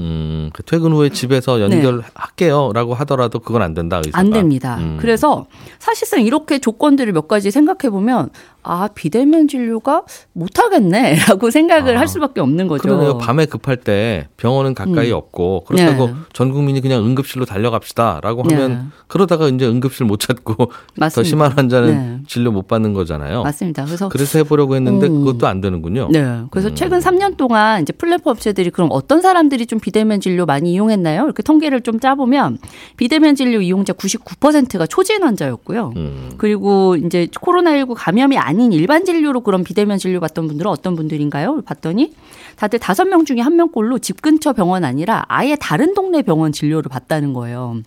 음, 0.00 0.50
그 0.52 0.62
퇴근 0.62 0.92
후에 0.92 1.10
집에서 1.10 1.60
연결할게요라고 1.60 2.94
하더라도 2.94 3.38
그건 3.38 3.62
안 3.62 3.74
된다. 3.74 3.98
의사가. 3.98 4.22
네. 4.22 4.28
안 4.28 4.32
됩니다. 4.32 4.76
음. 4.78 4.96
그래서 5.00 5.46
사실상 5.78 6.22
이렇게 6.22 6.58
조건들을 6.58 7.12
몇 7.12 7.28
가지 7.28 7.50
생각해 7.50 7.90
보면 7.90 8.30
아 8.62 8.88
비대면 8.94 9.48
진료가 9.48 10.02
못하겠네 10.32 11.16
라고 11.28 11.50
생각을 11.50 11.96
아, 11.96 12.00
할 12.00 12.08
수밖에 12.08 12.40
없는 12.40 12.68
거죠. 12.68 12.82
그러네요. 12.82 13.18
밤에 13.18 13.46
급할 13.46 13.76
때 13.76 14.28
병원은 14.36 14.74
가까이 14.74 15.10
음. 15.10 15.16
없고 15.16 15.64
그렇다고 15.66 16.08
네. 16.08 16.14
전 16.32 16.52
국민이 16.52 16.80
그냥 16.80 17.04
응급실로 17.04 17.44
달려갑시다 17.44 18.20
라고 18.22 18.42
하면 18.42 18.70
네. 18.70 18.78
그러다가 19.06 19.48
이제 19.48 19.66
응급실 19.66 20.06
못 20.06 20.20
찾고 20.20 20.54
더 20.56 20.68
맞습니다. 20.96 21.28
심한 21.28 21.52
환자는 21.52 21.88
네. 21.88 22.18
진료 22.26 22.50
못 22.50 22.68
받는 22.68 22.92
거잖아요. 22.92 23.42
맞습니다. 23.42 23.84
그래서 23.84 24.08
그래서 24.08 24.38
해보려고 24.38 24.76
했는데 24.76 25.06
음. 25.06 25.24
그것도 25.24 25.46
안 25.46 25.60
되는군요. 25.60 26.08
네. 26.10 26.42
그래서 26.50 26.68
음. 26.68 26.74
최근 26.74 26.98
3년 26.98 27.36
동안 27.36 27.82
이제 27.82 27.92
플랫폼 27.92 28.32
업체들이 28.32 28.70
그럼 28.70 28.88
어떤 28.92 29.20
사람들이 29.22 29.66
좀 29.66 29.80
비대면 29.80 30.20
진료 30.20 30.46
많이 30.46 30.72
이용했나요? 30.72 31.24
이렇게 31.24 31.42
통계를 31.42 31.80
좀 31.80 32.00
짜보면 32.00 32.58
비대면 32.96 33.34
진료 33.34 33.60
이용자 33.60 33.94
99%가 33.94 34.86
초진 34.86 35.22
환자였고요. 35.22 35.92
음. 35.96 36.32
그리고 36.38 36.96
이제 36.96 37.26
코로나19 37.26 37.94
감염이 37.96 38.36
아닌 38.50 38.72
일반 38.72 39.04
진료로 39.04 39.42
그런 39.42 39.62
비대면 39.62 39.98
진료 39.98 40.18
받던 40.18 40.48
분들은 40.48 40.68
어떤 40.68 40.96
분들인가요? 40.96 41.62
봤더니 41.62 42.12
다들 42.56 42.80
다섯 42.80 43.04
명 43.04 43.24
중에 43.24 43.38
한 43.38 43.54
명꼴로 43.54 44.00
집 44.00 44.20
근처 44.20 44.52
병원 44.52 44.84
아니라 44.84 45.24
아예 45.28 45.54
다른 45.54 45.94
동네 45.94 46.22
병원 46.22 46.50
진료를 46.50 46.88
받다는 46.88 47.32
거예요. 47.32 47.80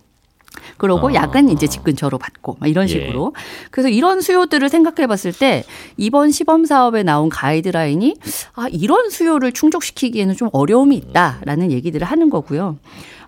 그러고 0.78 1.10
아. 1.10 1.14
약은 1.14 1.50
이제 1.50 1.66
집 1.66 1.84
근처로 1.84 2.16
받고 2.16 2.56
막 2.60 2.68
이런 2.68 2.84
예. 2.84 2.88
식으로. 2.88 3.34
그래서 3.70 3.90
이런 3.90 4.22
수요들을 4.22 4.66
생각해 4.70 5.06
봤을 5.06 5.32
때 5.32 5.64
이번 5.98 6.30
시범 6.30 6.64
사업에 6.64 7.02
나온 7.02 7.28
가이드라인이 7.28 8.16
아, 8.54 8.66
이런 8.68 9.10
수요를 9.10 9.52
충족시키기에는 9.52 10.34
좀 10.34 10.48
어려움이 10.52 10.96
있다라는 10.96 11.72
얘기들을 11.72 12.06
하는 12.06 12.30
거고요. 12.30 12.78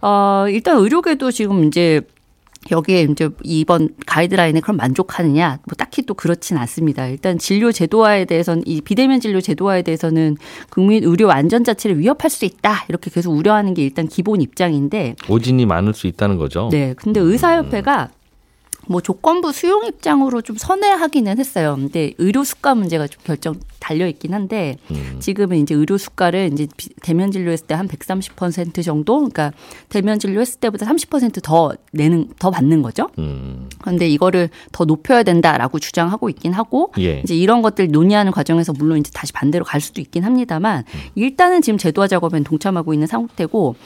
어, 0.00 0.46
일단 0.48 0.78
의료계도 0.78 1.30
지금 1.32 1.64
이제 1.64 2.00
여기에 2.70 3.02
이제 3.10 3.28
이번 3.42 3.90
가이드라인에 4.06 4.60
그럼 4.60 4.76
만족하느냐? 4.76 5.58
뭐 5.66 5.74
딱히 5.76 6.02
또 6.02 6.14
그렇진 6.14 6.56
않습니다. 6.56 7.06
일단 7.06 7.38
진료 7.38 7.72
제도화에 7.72 8.24
대해서는 8.24 8.62
이 8.66 8.80
비대면 8.80 9.20
진료 9.20 9.40
제도화에 9.40 9.82
대해서는 9.82 10.36
국민 10.70 11.04
의료 11.04 11.30
안전 11.30 11.64
자체를 11.64 11.98
위협할 11.98 12.30
수 12.30 12.44
있다. 12.44 12.84
이렇게 12.88 13.10
계속 13.10 13.32
우려하는 13.32 13.74
게 13.74 13.82
일단 13.82 14.08
기본 14.08 14.40
입장인데 14.40 15.16
오진이 15.28 15.66
많을 15.66 15.94
수 15.94 16.06
있다는 16.06 16.36
거죠. 16.36 16.68
네. 16.70 16.94
근데 16.96 17.20
의사협회가 17.20 18.10
뭐 18.88 19.00
조건부 19.00 19.52
수용 19.52 19.84
입장으로 19.86 20.42
좀 20.42 20.56
선회하기는 20.56 21.38
했어요. 21.38 21.74
근데 21.76 22.12
의료 22.18 22.44
수가 22.44 22.74
문제가 22.74 23.06
좀 23.06 23.20
결정 23.24 23.54
달려 23.80 24.06
있긴 24.08 24.32
한데 24.34 24.76
음. 24.90 25.16
지금은 25.20 25.58
이제 25.58 25.74
의료 25.74 25.98
수가를 25.98 26.50
이제 26.52 26.66
비- 26.76 26.88
대면 27.02 27.30
진료했을 27.30 27.66
때 27.66 27.74
한 27.74 27.88
130% 27.88 28.82
정도, 28.84 29.16
그러니까 29.18 29.52
대면 29.88 30.18
진료했을 30.18 30.60
때보다 30.60 30.86
30%더 30.86 31.72
내는 31.92 32.28
더 32.38 32.50
받는 32.50 32.82
거죠. 32.82 33.08
음. 33.18 33.68
그런데 33.80 34.08
이거를 34.08 34.50
더 34.72 34.84
높여야 34.84 35.22
된다라고 35.24 35.78
주장하고 35.78 36.28
있긴 36.30 36.52
하고 36.52 36.92
예. 36.98 37.20
이제 37.20 37.34
이런 37.36 37.62
것들 37.62 37.88
논의하는 37.88 38.32
과정에서 38.32 38.72
물론 38.72 38.98
이제 38.98 39.10
다시 39.14 39.32
반대로 39.32 39.64
갈 39.64 39.80
수도 39.80 40.00
있긴 40.00 40.24
합니다만 40.24 40.84
일단은 41.14 41.60
지금 41.62 41.78
제도화 41.78 42.08
작업에 42.08 42.40
동참하고 42.40 42.92
있는 42.94 43.06
상태고 43.06 43.76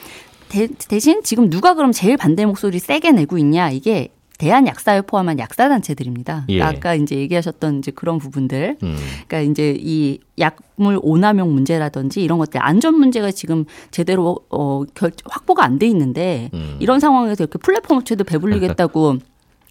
대, 0.49 0.67
대신 0.87 1.21
지금 1.23 1.49
누가 1.49 1.73
그럼 1.75 1.91
제일 1.91 2.17
반대 2.17 2.45
목소리 2.45 2.79
세게 2.79 3.11
내고 3.11 3.37
있냐 3.37 3.69
이게 3.69 4.09
대한약사회 4.41 5.01
포함한 5.01 5.37
약사단체들입니다. 5.37 6.45
예. 6.49 6.55
그러니까 6.57 6.77
아까 6.89 6.95
이제 6.95 7.15
얘기하셨던 7.15 7.77
이제 7.79 7.91
그런 7.91 8.17
부분들. 8.17 8.77
음. 8.81 8.95
그러니까 9.27 9.51
이제 9.51 9.77
이 9.79 10.17
약물 10.39 10.99
오남용 11.03 11.53
문제라든지 11.53 12.23
이런 12.23 12.39
것들 12.39 12.59
안전 12.63 12.95
문제가 12.95 13.29
지금 13.31 13.65
제대로 13.91 14.39
어 14.49 14.83
결, 14.95 15.11
확보가 15.29 15.63
안 15.63 15.77
돼 15.77 15.87
있는데 15.87 16.49
음. 16.55 16.77
이런 16.79 16.99
상황에서 16.99 17.43
이렇게 17.43 17.59
플랫폼 17.59 17.97
업체도 17.97 18.23
배불리겠다고 18.23 19.17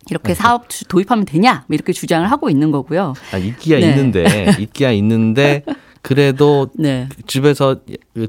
이렇게 0.09 0.35
사업 0.35 0.69
주- 0.69 0.85
도입하면 0.87 1.25
되냐 1.25 1.65
뭐 1.69 1.75
이렇게 1.75 1.93
주장을 1.93 2.29
하고 2.31 2.49
있는 2.49 2.71
거고요. 2.71 3.15
아, 3.33 3.37
있기야 3.39 3.81
네. 3.81 3.91
있는데 3.91 4.53
있기야 4.61 4.93
있는데 4.93 5.63
그래도 6.03 6.69
네. 6.75 7.09
집에서 7.27 7.77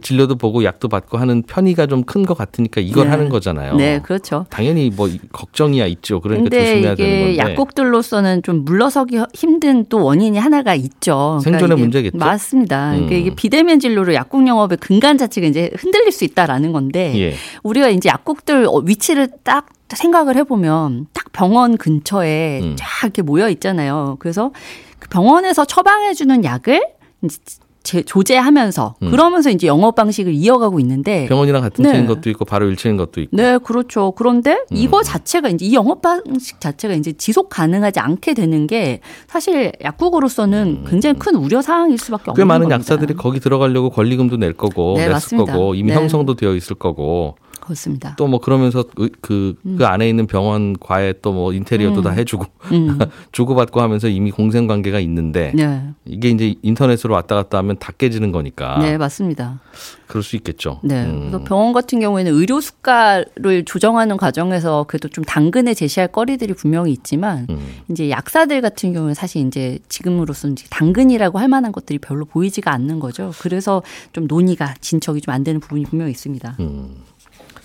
진료도 0.01 0.35
보고 0.35 0.63
약도 0.63 0.89
받고 0.89 1.17
하는 1.17 1.41
편의가 1.43 1.87
좀 1.87 2.03
큰 2.03 2.25
것 2.25 2.37
같으니까 2.37 2.81
이걸 2.81 3.05
네. 3.05 3.11
하는 3.11 3.29
거잖아요. 3.29 3.75
네, 3.75 3.99
그렇죠. 4.01 4.45
당연히 4.49 4.89
뭐 4.89 5.09
걱정이야 5.31 5.85
있죠. 5.87 6.19
그러니까 6.19 6.49
조심해야 6.49 6.95
되는 6.95 7.35
건데. 7.35 7.37
약국들로서는 7.37 8.43
좀 8.43 8.65
물러서기 8.65 9.19
힘든 9.33 9.85
또 9.87 10.03
원인이 10.03 10.37
하나가 10.37 10.75
있죠. 10.75 11.39
그러니까 11.41 11.59
생존의 11.59 11.77
문제겠죠? 11.77 12.17
맞습니다. 12.17 12.91
그러니까 12.91 13.15
음. 13.15 13.19
이게 13.19 13.35
비대면 13.35 13.79
진료로 13.79 14.13
약국 14.13 14.45
영업의 14.45 14.77
근간 14.79 15.17
자체가 15.17 15.47
이제 15.47 15.71
흔들릴 15.77 16.11
수 16.11 16.25
있다라는 16.25 16.73
건데 16.73 17.13
예. 17.17 17.33
우리가 17.63 17.89
이제 17.89 18.09
약국들 18.09 18.65
어, 18.65 18.79
위치를 18.85 19.29
딱 19.43 19.67
생각을 19.89 20.35
해보면 20.37 21.07
딱 21.13 21.31
병원 21.31 21.77
근처에 21.77 22.59
음. 22.61 22.75
쫙 22.77 23.03
이렇게 23.03 23.21
모여 23.21 23.49
있잖아요. 23.49 24.17
그래서 24.19 24.51
그 24.99 25.07
병원에서 25.09 25.65
처방해주는 25.65 26.43
약을 26.43 26.81
이 26.81 27.00
제 27.27 27.37
제- 27.83 28.03
조제하면서 28.03 28.95
음. 29.01 29.09
그러면서 29.09 29.49
이제 29.49 29.65
영업 29.65 29.95
방식을 29.95 30.33
이어가고 30.35 30.79
있는데 30.81 31.25
병원이랑 31.27 31.63
같은 31.63 31.81
네. 31.83 31.93
층인 31.93 32.05
것도 32.05 32.29
있고 32.29 32.45
바로 32.45 32.67
1층인 32.69 32.95
것도 32.95 33.21
있고. 33.21 33.35
네, 33.35 33.57
그렇죠. 33.57 34.11
그런데 34.11 34.51
음. 34.71 34.77
이거 34.77 35.01
자체가 35.01 35.49
이제 35.49 35.65
이 35.65 35.73
영업 35.73 35.99
방식 36.03 36.61
자체가 36.61 36.93
이제 36.93 37.11
지속 37.13 37.49
가능하지 37.49 37.99
않게 37.99 38.35
되는 38.35 38.67
게 38.67 38.99
사실 39.27 39.71
약국으로서는 39.83 40.85
굉장히 40.87 41.17
큰 41.17 41.33
우려 41.35 41.63
사항일 41.63 41.97
수밖에 41.97 42.29
없는 42.29 42.33
음. 42.33 42.37
꽤 42.37 42.45
많은 42.47 42.69
겁니다. 42.69 42.75
약사들이 42.75 43.15
거기 43.15 43.39
들어가려고 43.39 43.89
권리금도 43.89 44.37
낼 44.37 44.53
거고 44.53 44.93
네, 44.97 45.01
냈을 45.07 45.11
맞습니다. 45.13 45.53
거고 45.53 45.73
이미 45.73 45.89
네. 45.89 45.95
형성도 45.95 46.35
되어 46.35 46.53
있을 46.53 46.75
거고 46.75 47.35
그렇습니다. 47.71 48.15
또 48.17 48.31
뭐 48.31 48.39
그러면서 48.39 48.83
그그그 48.83 49.85
안에 49.85 50.07
있는 50.07 50.25
병원 50.25 50.77
과에 50.79 51.11
또뭐 51.13 51.51
인테리어도 51.53 52.01
다 52.01 52.11
해주고 52.11 52.45
음. 52.71 52.97
주고받고 53.33 53.81
하면서 53.81 54.07
이미 54.07 54.31
공생 54.31 54.67
관계가 54.67 54.99
있는데 55.01 55.51
네. 55.53 55.89
이게 56.05 56.29
이제 56.29 56.55
인터넷으로 56.61 57.13
왔다 57.13 57.35
갔다 57.35 57.57
하면 57.57 57.77
다 57.77 57.91
깨지는 57.97 58.31
거니까 58.31 58.77
네, 58.79 58.97
맞습니다. 58.97 59.59
그럴 60.07 60.23
수 60.23 60.35
있겠죠. 60.37 60.79
네. 60.83 61.03
음. 61.05 61.29
그래서 61.31 61.43
병원 61.43 61.73
같은 61.73 61.99
경우에는 61.99 62.31
의료 62.33 62.61
수가를 62.61 63.65
조정하는 63.65 64.15
과정에서 64.17 64.85
그래도 64.87 65.07
좀 65.07 65.23
당근에 65.23 65.73
제시할 65.73 66.09
거리들이 66.09 66.53
분명히 66.53 66.91
있지만 66.91 67.47
음. 67.49 67.59
이제 67.89 68.09
약사들 68.09 68.61
같은 68.61 68.93
경우는 68.93 69.13
사실 69.13 69.45
이제 69.47 69.79
지금으로서는 69.89 70.55
당근이라고 70.69 71.39
할 71.39 71.47
만한 71.47 71.71
것들이 71.71 71.99
별로 71.99 72.25
보이지가 72.25 72.71
않는 72.71 72.99
거죠. 72.99 73.31
그래서 73.39 73.81
좀 74.13 74.27
논의가 74.27 74.75
진척이 74.79 75.19
좀 75.21 75.31
안 75.31 75.43
되는 75.45 75.61
부분이 75.61 75.85
분명히 75.85 76.11
있습니다. 76.11 76.57
음. 76.59 76.95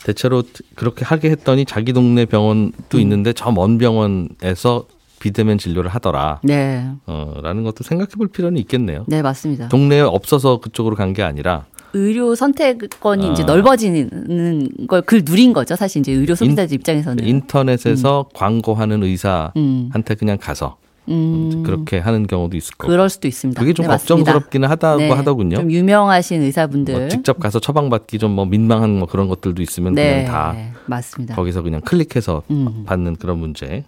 대체로 0.07 0.45
그렇게 0.77 1.05
하게 1.05 1.31
했더니 1.31 1.65
자기 1.65 1.93
동네 1.93 2.23
음. 2.23 2.27
병원도 2.27 3.01
있는데 3.01 3.33
저 3.33 3.51
먼 3.51 3.77
병원에서 3.79 4.87
비대면 5.19 5.59
진료를 5.59 5.91
하더라. 5.91 6.41
네. 6.45 6.87
어, 7.07 7.35
라는 7.43 7.65
것도 7.65 7.83
생각해 7.83 8.11
볼 8.17 8.29
필요는 8.29 8.59
있겠네요. 8.61 9.05
네, 9.09 9.21
맞습니다. 9.23 9.67
동네에 9.69 10.03
없어서 10.03 10.61
그쪽으로 10.61 10.95
간 10.95 11.13
게 11.13 11.23
아니라 11.25 11.65
의료 11.95 12.35
선택권이 12.35 13.33
이제 13.33 13.43
아. 13.43 13.47
넓어지는 13.47 14.69
걸 14.87 15.03
그걸 15.03 15.23
누린 15.25 15.53
거죠. 15.53 15.75
사실 15.75 16.01
이제 16.01 16.13
의료 16.13 16.35
소비자들 16.37 16.75
입장에서는. 16.75 17.27
인터넷에서 17.27 18.27
광고하는 18.35 19.03
의사한테 19.03 19.55
음. 19.59 20.17
그냥 20.19 20.37
가서 20.41 20.77
음. 21.09 21.63
그렇게 21.65 21.99
하는 21.99 22.27
경우도 22.27 22.57
있을 22.57 22.75
거고. 22.77 22.91
그럴 22.91 23.09
수도 23.09 23.29
있습니다. 23.29 23.61
그게 23.61 23.73
좀 23.73 23.85
네. 23.87 23.91
걱정스럽기는 23.93 24.69
하다고 24.69 24.99
네, 24.99 25.11
하더군요. 25.11 25.57
좀 25.57 25.71
유명하신 25.71 26.43
의사분들. 26.43 26.95
뭐 26.99 27.09
직접 27.09 27.39
가서 27.39 27.59
처방받기 27.61 28.19
좀 28.19 28.37
뭐 28.37 28.45
민망한 28.45 28.99
뭐 28.99 29.07
그런 29.09 29.29
것들도 29.29 29.63
있으면 29.63 29.95
네, 29.95 30.25
그냥 30.25 30.33
다 30.33 30.55
맞습니다. 30.87 31.35
거기서 31.37 31.63
그냥 31.63 31.81
클릭해서 31.81 32.43
음. 32.51 32.85
받는 32.87 33.17
그런 33.17 33.39
문제. 33.39 33.85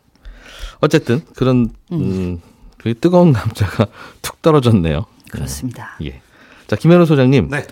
어쨌든 0.81 1.21
그런 1.35 1.71
음, 1.93 2.41
그 2.79 2.95
뜨거운 2.95 3.33
감자가 3.33 3.87
툭 4.23 4.41
떨어졌네요. 4.43 5.05
그렇습니다. 5.31 5.97
예. 6.05 6.21
자 6.67 6.77
김현우 6.77 7.05
소장님, 7.05 7.49
네. 7.51 7.65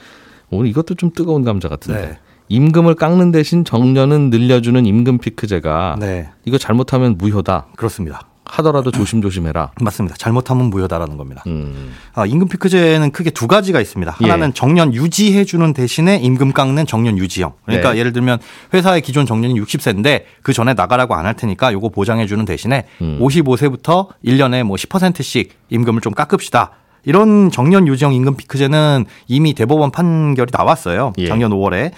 오늘 0.51 0.69
이것도 0.69 0.95
좀 0.97 1.11
뜨거운 1.15 1.45
감자 1.45 1.69
같은데. 1.69 2.01
네. 2.01 2.19
임금을 2.49 2.95
깎는 2.95 3.33
대신 3.33 3.65
정년은 3.65 4.31
늘려주는 4.31 4.87
임금 4.87 5.19
피크제가 5.19 5.97
네. 5.99 6.29
이거 6.45 6.59
잘못하면 6.59 7.17
무효다. 7.19 7.67
그렇습니다. 7.77 8.21
하더라도 8.49 8.91
조심조심해라. 8.91 9.73
맞습니다. 9.81 10.17
잘못하면 10.17 10.71
무효다라는 10.71 11.17
겁니다. 11.17 11.43
음. 11.47 11.93
아, 12.15 12.25
임금 12.27 12.49
피크제는 12.49 13.11
크게 13.13 13.31
두 13.31 13.47
가지가 13.47 13.81
있습니다. 13.81 14.17
하나는 14.19 14.49
예. 14.49 14.53
정년 14.55 14.95
유지해 14.95 15.45
주는 15.45 15.73
대신에 15.73 16.17
임금 16.17 16.53
깎는 16.53 16.87
정년 16.87 17.19
유지형. 17.19 17.53
그러니까 17.67 17.93
네. 17.93 17.99
예를 17.99 18.13
들면 18.13 18.39
회사의 18.75 19.03
기존 19.03 19.27
정년이 19.27 19.61
60세인데 19.61 20.25
그 20.43 20.53
전에 20.53 20.75
나가라고 20.75 21.15
안 21.15 21.27
할 21.27 21.35
테니까 21.35 21.73
요거 21.73 21.89
보장해 21.89 22.27
주는 22.27 22.45
대신에 22.45 22.87
음. 23.03 23.19
55세부터 23.21 24.09
1년에 24.25 24.63
뭐 24.63 24.77
10%씩 24.77 25.53
임금을 25.71 26.01
좀 26.01 26.13
깎읍시다. 26.15 26.71
이런 27.05 27.51
정년 27.51 27.87
유지형 27.89 28.15
임금 28.15 28.37
피크제는 28.37 29.07
이미 29.29 29.55
대법원 29.55 29.91
판결이 29.91 30.51
나왔어요. 30.53 31.13
예. 31.19 31.27
작년 31.27 31.51
5월에. 31.51 31.91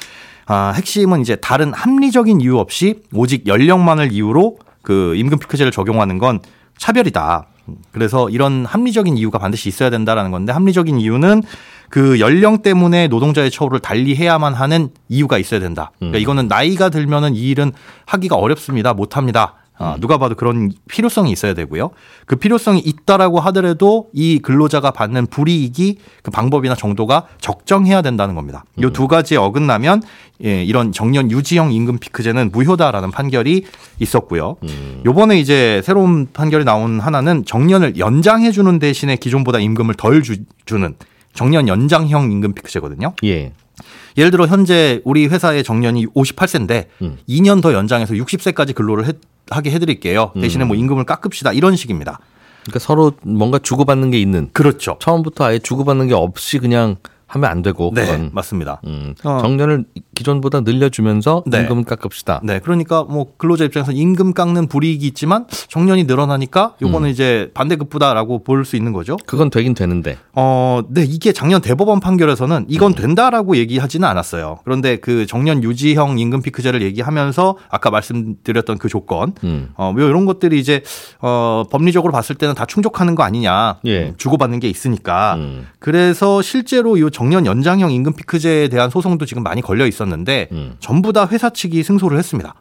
아, 0.47 0.73
핵심은 0.75 1.21
이제 1.21 1.37
다른 1.37 1.75
합리적인 1.75 2.41
이유 2.41 2.57
없이 2.59 3.03
오직 3.13 3.47
연령만을 3.47 4.13
이유로 4.13 4.57
그 4.89 5.15
임금 5.17 5.39
피크제를 5.39 5.71
적용하는 5.71 6.17
건 6.17 6.41
차별이다. 6.79 7.47
그래서 7.93 8.31
이런 8.31 8.65
합리적인 8.65 9.19
이유가 9.19 9.37
반드시 9.37 9.69
있어야 9.69 9.91
된다라는 9.91 10.31
건데 10.31 10.51
합리적인 10.51 10.99
이유는 10.99 11.43
그 11.91 12.19
연령 12.21 12.63
때문에 12.63 13.09
노동자의 13.09 13.51
처우를 13.51 13.81
달리해야만 13.81 14.55
하는 14.55 14.89
이유가 15.11 15.37
있어야 15.37 15.61
된다. 15.61 15.91
그러니까 15.99 16.19
음. 16.19 16.23
이거는 16.23 16.49
나이가 16.49 16.89
들면은 16.89 17.35
이 17.35 17.51
일은 17.51 17.73
하기가 18.07 18.37
어렵습니다. 18.37 18.95
못 18.95 19.19
합니다. 19.19 19.57
아, 19.79 19.97
누가 20.01 20.19
봐도 20.19 20.35
그런 20.35 20.73
필요성이 20.89 21.31
있어야 21.31 21.55
되고요. 21.55 21.91
그 22.27 22.37
필요성이 22.37 22.81
있다라고 22.81 23.39
하더라도 23.41 24.09
이 24.13 24.41
근로자가 24.41 24.91
받는 24.91 25.27
불이익이 25.29 25.99
그 26.23 26.31
방법이나 26.31 26.75
정도가 26.75 27.27
적정해야 27.41 28.03
된다는 28.03 28.35
겁니다. 28.35 28.65
이 28.77 28.83
두 28.93 29.07
가지에 29.07 29.39
어긋나면 29.39 30.03
예, 30.45 30.63
이런 30.65 30.93
정년 30.93 31.31
유지형 31.31 31.73
임금 31.73 31.99
피크제는 31.99 32.51
무효다라는 32.53 33.11
판결이 33.13 33.65
있었고요. 34.01 34.57
요번에 35.05 35.39
이제 35.39 35.81
새로운 35.85 36.29
판결이 36.33 36.65
나온 36.65 37.01
하나는 37.01 37.45
정년을 37.45 37.99
연장해 37.99 38.51
주는 38.53 38.79
대신에 38.79 39.17
기존보다 39.17 39.59
임금을 39.61 39.95
덜 39.95 40.23
주, 40.23 40.37
주는 40.65 40.95
정년 41.35 41.69
연장형 41.69 42.33
임금 42.33 42.55
피크제거든요. 42.55 43.15
예. 43.25 43.53
예를 44.19 44.31
들어 44.33 44.47
현재 44.47 45.01
우리 45.05 45.27
회사의 45.29 45.63
정년이 45.65 46.07
58세인데 46.09 46.87
음. 47.03 47.17
2년 47.29 47.63
더 47.63 47.73
연장해서 47.73 48.15
60세까지 48.15 48.75
근로를 48.75 49.07
해- 49.07 49.13
하게 49.51 49.71
해드릴게요. 49.71 50.33
대신에 50.35 50.65
뭐 50.65 50.77
임금을 50.77 51.05
깎읍시다 51.05 51.53
이런 51.53 51.77
식입니다. 51.77 52.19
그러니까 52.65 52.81
서로 52.81 53.13
뭔가 53.23 53.59
주고받는 53.59 54.11
게 54.11 54.21
있는. 54.21 54.51
그렇죠. 54.53 54.99
처음부터 55.01 55.45
아예 55.45 55.59
주고받는 55.59 56.09
게 56.09 56.15
없이 56.15 56.59
그냥 56.59 56.97
하면 57.29 57.51
안 57.51 57.63
되고. 57.63 57.93
네, 57.95 58.05
그건. 58.07 58.31
맞습니다. 58.33 58.81
음, 58.87 59.15
어. 59.23 59.39
정년을 59.41 59.85
기존보다 60.15 60.61
늘려주면서 60.63 61.45
네. 61.47 61.61
임금을 61.61 61.85
깎읍시다. 61.85 62.41
네, 62.43 62.59
그러니까 62.59 63.05
뭐 63.05 63.27
근로자 63.37 63.65
입장에서 63.65 63.93
임금 63.93 64.33
깎는 64.35 64.67
불이익이 64.69 65.07
있지만 65.07 65.47
정년이 65.69 66.05
늘어나니까 66.05 66.75
요거는 66.83 67.11
이제 67.11 67.51
반대급부다라고 67.55 68.43
볼 68.45 68.65
수 68.65 68.75
있는 68.77 68.93
거죠. 68.93 69.17
그건 69.27 69.51
되긴 69.51 69.75
되는데. 69.75 70.19
어, 70.33 70.81
네, 70.89 71.05
이게 71.05 71.33
작년 71.33 71.61
대법원 71.61 72.01
판결에서는 72.01 72.67
이건 72.69 72.95
된다라고 72.95 73.57
얘기하지는 73.57 74.07
않았어요. 74.09 74.59
그런데 74.65 74.97
그 74.97 75.27
정년 75.27 75.63
유지형 75.63 76.19
임금 76.19 76.43
피크제를 76.43 76.83
얘기하면서 76.83 77.57
아까 77.71 77.91
말씀드렸던 77.91 78.79
그 78.79 78.89
조건, 78.89 79.35
음. 79.45 79.71
어, 79.77 79.93
뭐 79.93 80.03
이런 80.03 80.27
것들이 80.27 80.59
이제 80.59 80.83
어, 81.21 81.63
법리적으로 81.71 82.13
봤을 82.13 82.35
때는 82.35 82.55
다 82.55 82.67
충족하는 82.67 83.15
거 83.15 83.23
아니냐. 83.23 83.77
예. 83.87 84.15
주고받는 84.17 84.59
게 84.61 84.69
있으니까. 84.69 85.35
음. 85.37 85.67
그래서 85.79 86.43
실제로 86.43 86.97
이 86.97 87.11
정년 87.19 87.47
연장형 87.47 87.91
임금 87.91 88.13
피크제에 88.13 88.69
대한 88.69 88.91
소송도 88.91 89.27
지금 89.27 89.43
많이 89.43 89.61
걸려 89.61 89.89
있었는데 89.89 90.47
음. 90.53 90.77
전부 90.79 91.13
다 91.13 91.27
회사 91.27 91.51
측이 91.51 91.83
승소를 91.83 92.17
했습니다. 92.17 92.55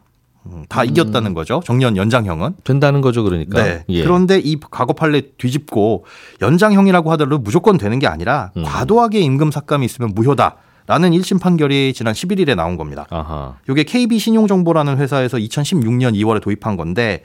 음, 0.46 0.64
다 0.68 0.82
이겼다는 0.82 1.32
거죠. 1.32 1.62
정년 1.64 1.96
연장형은. 1.96 2.54
된다는 2.64 3.00
거죠, 3.00 3.22
그러니까. 3.22 3.62
네. 3.62 3.84
예. 3.88 4.02
그런데 4.02 4.40
이 4.40 4.58
과거 4.58 4.94
판례 4.94 5.20
뒤집고 5.38 6.06
연장형이라고 6.42 7.12
하더라도 7.12 7.38
무조건 7.38 7.78
되는 7.78 8.00
게 8.00 8.08
아니라 8.08 8.50
음. 8.56 8.64
과도하게 8.64 9.20
임금 9.20 9.52
삭감이 9.52 9.86
있으면 9.86 10.10
무효다 10.12 10.56
라는 10.88 11.12
1심 11.12 11.40
판결이 11.40 11.92
지난 11.94 12.12
11일에 12.12 12.56
나온 12.56 12.76
겁니다. 12.76 13.06
아하. 13.10 13.58
이게 13.70 13.84
KB 13.84 14.18
신용정보라는 14.18 14.98
회사에서 14.98 15.36
2016년 15.36 16.16
2월에 16.16 16.42
도입한 16.42 16.76
건데 16.76 17.22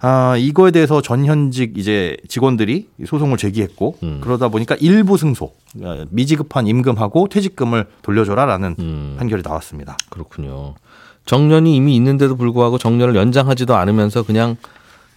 아, 0.00 0.36
이거에 0.36 0.70
대해서 0.70 1.00
전현직 1.00 1.78
이제 1.78 2.16
직원들이 2.28 2.88
소송을 3.06 3.38
제기했고 3.38 3.96
음. 4.02 4.20
그러다 4.22 4.48
보니까 4.48 4.76
일부 4.80 5.16
승소, 5.16 5.52
어, 5.82 6.04
미지급한 6.10 6.66
임금하고 6.66 7.28
퇴직금을 7.28 7.86
돌려줘라라는 8.02 8.76
음. 8.78 9.16
판결이 9.18 9.42
나왔습니다. 9.44 9.96
그렇군요. 10.10 10.74
정년이 11.24 11.74
이미 11.74 11.96
있는데도 11.96 12.36
불구하고 12.36 12.78
정년을 12.78 13.16
연장하지도 13.16 13.74
않으면서 13.74 14.22
그냥 14.22 14.56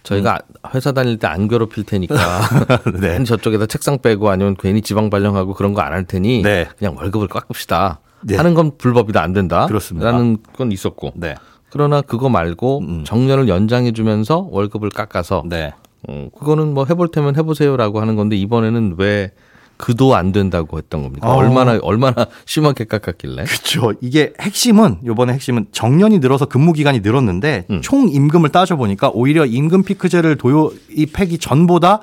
저희가 0.02 0.38
회사 0.74 0.92
다닐 0.92 1.18
때 1.18 1.26
안 1.26 1.46
괴롭힐 1.46 1.84
테니까 1.84 2.16
네. 3.00 3.22
저쪽에다 3.22 3.66
책상 3.66 3.98
빼고 4.00 4.30
아니면 4.30 4.56
괜히 4.58 4.80
지방 4.80 5.10
발령하고 5.10 5.52
그런 5.54 5.74
거 5.74 5.82
안 5.82 5.92
할 5.92 6.04
테니 6.04 6.42
네. 6.42 6.66
그냥 6.78 6.96
월급을 6.96 7.28
깎읍시다. 7.28 8.00
네. 8.22 8.36
하는 8.36 8.54
건 8.54 8.72
불법이다 8.78 9.22
안 9.22 9.32
된다. 9.34 9.66
그렇습니다. 9.66 10.10
라는 10.10 10.38
건 10.56 10.72
있었고. 10.72 11.12
네. 11.16 11.34
그러나 11.70 12.00
그거 12.00 12.28
말고 12.28 12.80
음. 12.80 13.04
정년을 13.04 13.48
연장해 13.48 13.92
주면서 13.92 14.48
월급을 14.50 14.90
깎아서 14.90 15.42
네. 15.46 15.72
어, 16.08 16.28
그거는 16.38 16.74
뭐 16.74 16.84
해볼 16.84 17.08
테면 17.08 17.36
해보세요라고 17.36 18.00
하는 18.00 18.16
건데 18.16 18.36
이번에는 18.36 18.96
왜 18.98 19.30
그도 19.76 20.14
안 20.14 20.30
된다고 20.30 20.76
했던 20.76 21.02
겁니까? 21.02 21.32
어. 21.32 21.36
얼마나 21.36 21.78
얼마나 21.82 22.26
심하게 22.44 22.84
깎았길래? 22.84 23.44
그렇죠. 23.44 23.94
이게 24.02 24.34
핵심은 24.40 24.98
요번에 25.06 25.32
핵심은 25.32 25.66
정년이 25.72 26.18
늘어서 26.18 26.44
근무 26.44 26.74
기간이 26.74 27.00
늘었는데 27.00 27.64
음. 27.70 27.80
총 27.80 28.08
임금을 28.08 28.50
따져 28.50 28.76
보니까 28.76 29.10
오히려 29.14 29.46
임금 29.46 29.84
피크제를 29.84 30.36
도입하기 30.36 31.38
전보다 31.38 32.02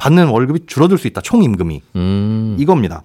받는 0.00 0.28
월급이 0.28 0.60
줄어들 0.66 0.96
수 0.96 1.06
있다. 1.06 1.20
총 1.20 1.42
임금이 1.42 1.82
음. 1.96 2.56
이겁니다. 2.58 3.02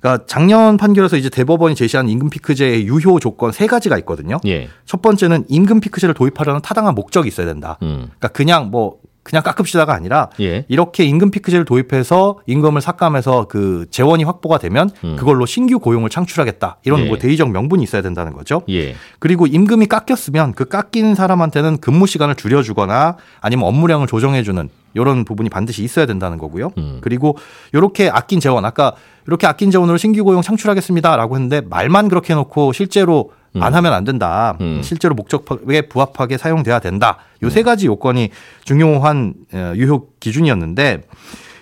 그러니까 0.00 0.24
작년 0.26 0.78
판결에서 0.78 1.18
이제 1.18 1.28
대법원이 1.28 1.74
제시한 1.74 2.08
임금 2.08 2.30
피크제의 2.30 2.86
유효 2.86 3.20
조건 3.20 3.52
세 3.52 3.66
가지가 3.66 3.98
있거든요. 3.98 4.38
예. 4.46 4.68
첫 4.86 5.02
번째는 5.02 5.44
임금 5.48 5.80
피크제를 5.80 6.14
도입하려는 6.14 6.62
타당한 6.62 6.94
목적이 6.94 7.28
있어야 7.28 7.46
된다. 7.46 7.76
음. 7.82 8.08
그러니까 8.18 8.28
그냥 8.28 8.70
뭐 8.70 8.96
그냥 9.28 9.42
깎읍시다가 9.42 9.92
아니라 9.92 10.30
예. 10.40 10.64
이렇게 10.68 11.04
임금 11.04 11.30
피크제를 11.30 11.66
도입해서 11.66 12.38
임금을 12.46 12.80
삭감해서 12.80 13.44
그 13.48 13.84
재원이 13.90 14.24
확보가 14.24 14.56
되면 14.56 14.88
음. 15.04 15.16
그걸로 15.16 15.44
신규 15.44 15.78
고용을 15.80 16.08
창출하겠다. 16.08 16.78
이런 16.84 17.00
예. 17.00 17.04
뭐 17.08 17.18
대의적 17.18 17.50
명분이 17.50 17.82
있어야 17.82 18.00
된다는 18.00 18.32
거죠. 18.32 18.62
예. 18.70 18.94
그리고 19.18 19.46
임금이 19.46 19.84
깎였으면 19.86 20.54
그 20.54 20.64
깎인 20.64 21.14
사람한테는 21.14 21.76
근무 21.78 22.06
시간을 22.06 22.36
줄여주거나 22.36 23.18
아니면 23.42 23.66
업무량을 23.66 24.06
조정해주는 24.06 24.70
이런 24.94 25.24
부분이 25.26 25.50
반드시 25.50 25.84
있어야 25.84 26.06
된다는 26.06 26.38
거고요. 26.38 26.70
음. 26.78 26.98
그리고 27.02 27.36
이렇게 27.74 28.08
아낀 28.08 28.40
재원 28.40 28.64
아까 28.64 28.94
이렇게 29.26 29.46
아낀 29.46 29.70
재원으로 29.70 29.98
신규 29.98 30.24
고용 30.24 30.40
창출하겠습니다라고 30.40 31.34
했는데 31.34 31.60
말만 31.60 32.08
그렇게 32.08 32.32
해놓고 32.32 32.72
실제로 32.72 33.32
안 33.54 33.74
하면 33.74 33.92
안 33.92 34.04
된다. 34.04 34.56
음. 34.60 34.80
실제로 34.82 35.14
목적에 35.14 35.82
부합하게 35.82 36.38
사용돼야 36.38 36.78
된다. 36.78 37.18
요세 37.42 37.62
가지 37.62 37.86
요건이 37.86 38.30
중요한 38.64 39.34
어, 39.52 39.72
유효 39.76 40.08
기준이었는데 40.20 41.02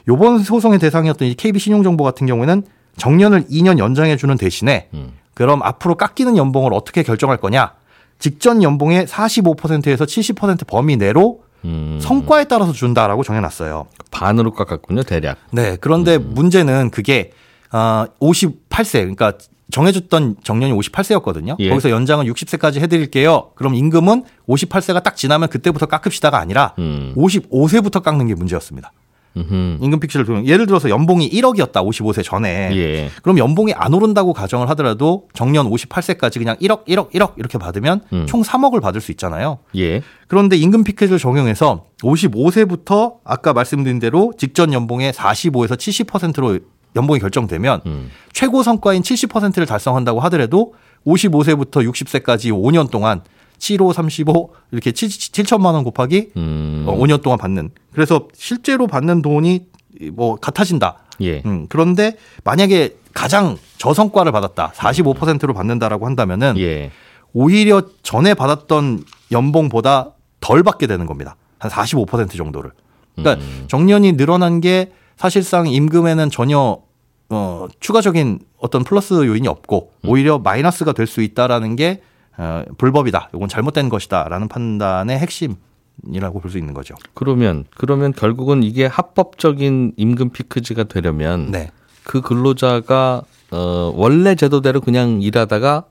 요번 0.08 0.38
소송의 0.38 0.78
대상이었던 0.78 1.28
이 1.28 1.34
KB 1.34 1.58
신용정보 1.58 2.04
같은 2.04 2.26
경우에는 2.26 2.62
정년을 2.96 3.46
2년 3.46 3.78
연장해 3.78 4.16
주는 4.16 4.36
대신에 4.36 4.88
음. 4.94 5.12
그럼 5.34 5.62
앞으로 5.62 5.96
깎이는 5.96 6.36
연봉을 6.36 6.72
어떻게 6.72 7.02
결정할 7.02 7.36
거냐? 7.36 7.72
직전 8.18 8.62
연봉의 8.62 9.06
45%에서 9.06 10.04
70% 10.04 10.66
범위 10.66 10.96
내로 10.96 11.42
음. 11.64 11.98
성과에 12.00 12.44
따라서 12.44 12.72
준다라고 12.72 13.22
정해놨어요. 13.22 13.86
반으로 14.10 14.52
깎았군요, 14.52 15.02
대략. 15.02 15.36
네. 15.52 15.76
그런데 15.80 16.16
음. 16.16 16.32
문제는 16.34 16.90
그게 16.90 17.32
아 17.70 18.06
58세 18.20 19.00
그러니까 19.00 19.32
정해줬던 19.70 20.36
정년이 20.42 20.72
58세였거든요. 20.74 21.56
예. 21.58 21.68
거기서 21.70 21.90
연장은 21.90 22.26
60세까지 22.26 22.80
해드릴게요. 22.80 23.50
그럼 23.54 23.74
임금은 23.74 24.24
58세가 24.48 25.02
딱 25.02 25.16
지나면 25.16 25.48
그때부터 25.48 25.86
깎읍시다가 25.86 26.38
아니라 26.38 26.74
음. 26.78 27.14
55세부터 27.16 28.02
깎는 28.02 28.28
게 28.28 28.34
문제였습니다. 28.34 28.92
음흠. 29.36 29.78
임금 29.82 30.00
픽스를 30.00 30.24
도용. 30.24 30.46
예를 30.46 30.66
들어서 30.66 30.88
연봉이 30.88 31.28
1억이었다 31.28 31.72
55세 31.72 32.24
전에. 32.24 32.70
예. 32.74 33.10
그럼 33.22 33.38
연봉이 33.38 33.72
안 33.74 33.92
오른다고 33.92 34.32
가정을 34.32 34.70
하더라도 34.70 35.28
정년 35.34 35.68
58세까지 35.68 36.38
그냥 36.38 36.56
1억, 36.56 36.86
1억, 36.86 37.10
1억 37.12 37.32
이렇게 37.36 37.58
받으면 37.58 38.00
음. 38.12 38.26
총 38.26 38.42
3억을 38.42 38.80
받을 38.80 39.00
수 39.00 39.10
있잖아요. 39.12 39.58
예. 39.76 40.00
그런데 40.28 40.56
임금 40.56 40.84
피켓을 40.84 41.18
적용해서 41.18 41.84
55세부터 42.02 43.16
아까 43.24 43.52
말씀드린 43.52 43.98
대로 43.98 44.32
직전 44.38 44.72
연봉의 44.72 45.12
45에서 45.12 45.76
70%로 45.76 46.58
연봉이 46.96 47.20
결정되면 47.20 47.82
음. 47.86 48.10
최고 48.32 48.62
성과인 48.62 49.02
70%를 49.02 49.66
달성한다고 49.66 50.20
하더라도 50.20 50.74
55세부터 51.06 51.88
60세까지 51.88 52.50
5년 52.52 52.90
동안 52.90 53.22
75, 53.58 53.92
35 53.92 54.52
이렇게 54.72 54.92
7, 54.92 55.08
7천만 55.08 55.74
원 55.74 55.84
곱하기 55.84 56.32
음. 56.36 56.84
어, 56.88 56.96
5년 56.96 57.22
동안 57.22 57.38
받는. 57.38 57.70
그래서 57.92 58.28
실제로 58.34 58.86
받는 58.86 59.22
돈이 59.22 59.66
뭐 60.12 60.36
같아진다. 60.36 60.98
예. 61.22 61.42
음, 61.46 61.66
그런데 61.68 62.16
만약에 62.44 62.96
가장 63.14 63.56
저성과를 63.78 64.32
받았다. 64.32 64.72
45%로 64.74 65.54
받는다라고 65.54 66.04
한다면은 66.06 66.58
예. 66.58 66.90
오히려 67.32 67.82
전에 68.02 68.34
받았던 68.34 69.04
연봉보다 69.32 70.12
덜 70.40 70.62
받게 70.62 70.86
되는 70.86 71.06
겁니다. 71.06 71.36
한 71.58 71.70
45% 71.70 72.36
정도를. 72.36 72.72
그러니까 73.14 73.42
음. 73.42 73.64
정년이 73.68 74.12
늘어난 74.12 74.60
게 74.60 74.92
사실상 75.16 75.66
임금에는 75.66 76.30
전혀 76.30 76.78
어, 77.28 77.66
추가적인 77.80 78.38
어떤 78.58 78.84
플러스 78.84 79.14
요인이 79.14 79.46
없고 79.48 79.92
음. 80.04 80.08
오히려 80.08 80.38
마이너스가 80.38 80.92
될 80.92 81.06
수 81.06 81.22
있다라는 81.22 81.76
게 81.76 82.02
어, 82.38 82.62
불법이다. 82.78 83.30
이건 83.34 83.48
잘못된 83.48 83.88
것이다라는 83.88 84.48
판단의 84.48 85.18
핵심 85.18 85.56
이라고 86.12 86.40
볼 86.40 86.50
수 86.50 86.58
있는 86.58 86.74
거죠. 86.74 86.94
그러면 87.14 87.64
그러면 87.76 88.12
결국은 88.12 88.62
이게 88.62 88.86
합법적인 88.86 89.94
임금 89.96 90.30
피크지가 90.30 90.84
되려면 90.84 91.50
네. 91.50 91.70
그 92.04 92.20
근로자가 92.20 93.22
어, 93.50 93.92
원래 93.96 94.34
제도대로 94.34 94.80
그냥 94.80 95.22
일하다가 95.22 95.84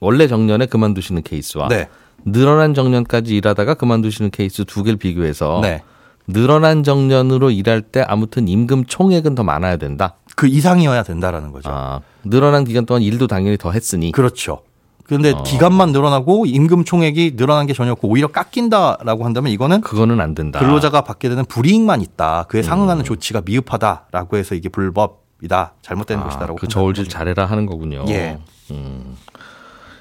원래 0.00 0.28
정년에 0.28 0.66
그만두시는 0.66 1.22
케이스와 1.22 1.68
네. 1.68 1.88
늘어난 2.24 2.74
정년까지 2.74 3.34
일하다가 3.36 3.74
그만두시는 3.74 4.30
케이스 4.30 4.64
두 4.64 4.82
개를 4.84 4.98
비교해서 4.98 5.58
네. 5.62 5.82
늘어난 6.28 6.84
정년으로 6.84 7.50
일할 7.50 7.82
때 7.82 8.02
아무튼 8.06 8.46
임금 8.46 8.84
총액은 8.84 9.34
더 9.34 9.42
많아야 9.42 9.78
된다. 9.78 10.14
그 10.40 10.46
이상이어야 10.46 11.02
된다라는 11.02 11.52
거죠. 11.52 11.68
아, 11.70 12.00
늘어난 12.24 12.64
기간 12.64 12.86
동안 12.86 13.02
일도 13.02 13.26
당연히 13.26 13.58
더 13.58 13.72
했으니 13.72 14.10
그렇죠. 14.10 14.62
그런데 15.04 15.32
어. 15.32 15.42
기간만 15.42 15.92
늘어나고 15.92 16.46
임금 16.46 16.84
총액이 16.84 17.36
늘어난 17.36 17.66
게 17.66 17.74
전혀 17.74 17.92
없고 17.92 18.08
오히려 18.08 18.28
깎인다라고 18.28 19.26
한다면 19.26 19.52
이거는 19.52 19.82
그거는 19.82 20.18
안 20.18 20.34
된다. 20.34 20.58
근로자가 20.58 21.02
받게 21.02 21.28
되는 21.28 21.44
불이익만 21.44 22.00
있다. 22.00 22.46
그에 22.48 22.60
음. 22.60 22.62
상응하는 22.62 23.04
조치가 23.04 23.42
미흡하다라고 23.44 24.38
해서 24.38 24.54
이게 24.54 24.70
불법이다. 24.70 25.74
잘못된 25.82 26.20
아, 26.20 26.24
것이다라고. 26.24 26.56
그 26.56 26.68
저울질. 26.68 27.10
잘해라 27.10 27.44
하는 27.44 27.66
거군요. 27.66 28.06
예. 28.08 28.38
음. 28.70 29.18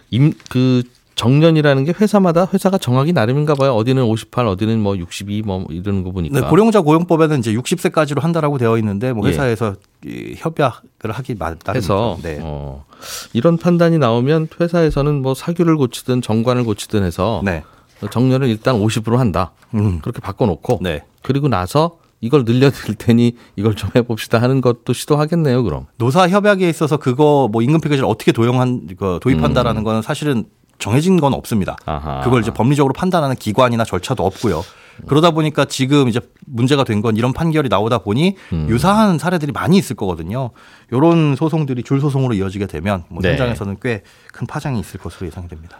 임, 0.10 0.32
그 0.50 0.84
정년이라는 1.20 1.84
게 1.84 1.94
회사마다 2.00 2.48
회사가 2.54 2.78
정하기 2.78 3.12
나름인가 3.12 3.54
봐요. 3.54 3.76
어디는 3.76 4.04
58, 4.04 4.48
어디는 4.48 4.80
뭐 4.80 4.98
62, 4.98 5.42
뭐 5.42 5.66
이러는 5.70 6.06
거 6.06 6.12
보니까. 6.12 6.40
네, 6.40 6.48
고령자 6.48 6.80
고용법에는 6.80 7.40
이제 7.40 7.54
60세까지로 7.54 8.22
한다라고 8.22 8.58
되어 8.58 8.78
있는데 8.78 9.12
뭐 9.12 9.28
예. 9.28 9.32
회사에서 9.32 9.76
이 10.06 10.36
협약을 10.38 11.12
하기 11.12 11.36
맞다는 11.38 11.78
해서. 11.78 12.18
네. 12.24 12.40
어, 12.42 12.86
이런 13.34 13.58
판단이 13.58 13.98
나오면 13.98 14.48
회사에서는 14.62 15.22
뭐 15.22 15.34
사규를 15.34 15.76
고치든 15.76 16.22
정관을 16.22 16.64
고치든 16.64 17.04
해서 17.04 17.42
네. 17.44 17.64
정년을 18.10 18.48
일단 18.48 18.80
50으로 18.80 19.18
한다. 19.18 19.52
음. 19.74 20.00
그렇게 20.02 20.22
바꿔놓고 20.22 20.80
네. 20.82 21.04
그리고 21.22 21.50
나서 21.50 21.98
이걸 22.22 22.46
늘려드릴 22.46 22.96
테니 22.96 23.36
이걸 23.58 23.76
좀 23.76 23.90
해봅시다 23.94 24.42
하는 24.42 24.62
것도 24.62 24.94
시도하겠네요. 24.94 25.64
그럼. 25.64 25.88
노사 25.98 26.30
협약에 26.30 26.70
있어서 26.70 26.96
그거 26.96 27.50
뭐 27.52 27.62
임금 27.62 27.82
패키지를 27.82 28.08
어떻게 28.08 28.32
도용한 28.32 28.88
그 28.98 29.20
도입한다라는 29.22 29.84
거는 29.84 30.02
사실은 30.02 30.46
정해진 30.80 31.20
건 31.20 31.34
없습니다. 31.34 31.78
음. 31.86 31.90
아하. 31.90 32.22
그걸 32.22 32.42
이제 32.42 32.52
법리적으로 32.52 32.94
판단하는 32.94 33.36
기관이나 33.36 33.84
절차도 33.84 34.26
없고요. 34.26 34.64
그러다 35.08 35.32
보니까 35.32 35.64
지금 35.66 36.10
이제 36.10 36.20
문제가 36.46 36.84
된 36.84 37.02
건 37.02 37.16
이런 37.16 37.32
판결이 37.32 37.70
나오다 37.70 38.00
보니 38.00 38.36
음. 38.52 38.68
유사한 38.70 39.18
사례들이 39.18 39.52
많이 39.54 39.78
있을 39.78 39.96
거거든요. 39.96 40.50
이런 40.92 41.36
소송들이 41.38 41.84
줄 41.84 42.02
소송으로 42.02 42.34
이어지게 42.34 42.66
되면 42.68 43.06
뭐 43.10 43.22
네. 43.22 43.30
현장에서는 43.32 43.78
꽤 43.82 44.04
큰 44.34 44.46
파장이 44.48 44.80
있을 44.80 45.00
것으로 45.00 45.28
예상이 45.28 45.48
됩니다. 45.48 45.78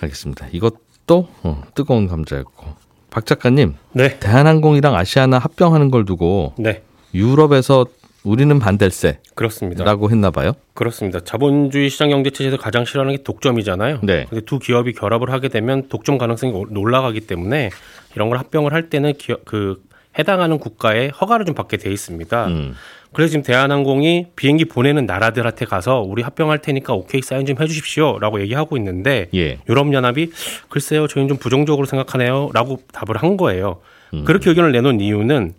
알겠습니다. 0.00 0.46
이것도 0.52 1.28
어, 1.42 1.62
뜨거운 1.74 2.08
감자였고 2.08 2.66
박 3.10 3.24
작가님 3.26 3.74
네. 3.92 4.18
대한항공이랑 4.18 4.94
아시아나 4.94 5.38
합병하는 5.38 5.90
걸 5.90 6.04
두고 6.04 6.54
네. 6.58 6.82
유럽에서 7.14 7.86
우리는 8.26 8.58
반댈세라고 8.58 9.20
그렇습니다. 9.36 9.84
했나 10.10 10.30
봐요. 10.30 10.52
그렇습니다. 10.74 11.20
자본주의 11.20 11.88
시장 11.88 12.10
경제 12.10 12.30
체제에서 12.30 12.56
가장 12.56 12.84
싫어하는 12.84 13.16
게 13.16 13.22
독점이잖아요. 13.22 14.00
네. 14.02 14.26
근데 14.28 14.44
두 14.44 14.58
기업이 14.58 14.92
결합을 14.94 15.30
하게 15.30 15.48
되면 15.48 15.88
독점 15.88 16.18
가능성이 16.18 16.52
오- 16.52 16.66
올라가기 16.76 17.20
때문에 17.20 17.70
이런 18.16 18.28
걸 18.28 18.38
합병을 18.38 18.72
할 18.72 18.90
때는 18.90 19.14
기업 19.14 19.44
그 19.44 19.80
해당하는 20.18 20.58
국가의 20.58 21.10
허가를 21.10 21.46
좀 21.46 21.54
받게 21.54 21.76
돼 21.76 21.92
있습니다. 21.92 22.46
음. 22.48 22.74
그래서 23.12 23.30
지금 23.30 23.44
대한항공이 23.44 24.26
비행기 24.34 24.64
보내는 24.64 25.06
나라들한테 25.06 25.64
가서 25.64 26.00
우리 26.00 26.22
합병할 26.22 26.58
테니까 26.60 26.94
오케이 26.94 27.22
사인 27.22 27.46
좀 27.46 27.56
해주십시오라고 27.60 28.40
얘기하고 28.40 28.76
있는데 28.76 29.28
예. 29.34 29.58
유럽연합이 29.68 30.30
글쎄요 30.68 31.06
저희는 31.06 31.28
좀 31.28 31.36
부정적으로 31.38 31.86
생각하네요라고 31.86 32.80
답을 32.92 33.16
한 33.22 33.36
거예요. 33.36 33.80
음. 34.14 34.24
그렇게 34.24 34.50
의견을 34.50 34.72
내놓은 34.72 35.00
이유는 35.00 35.54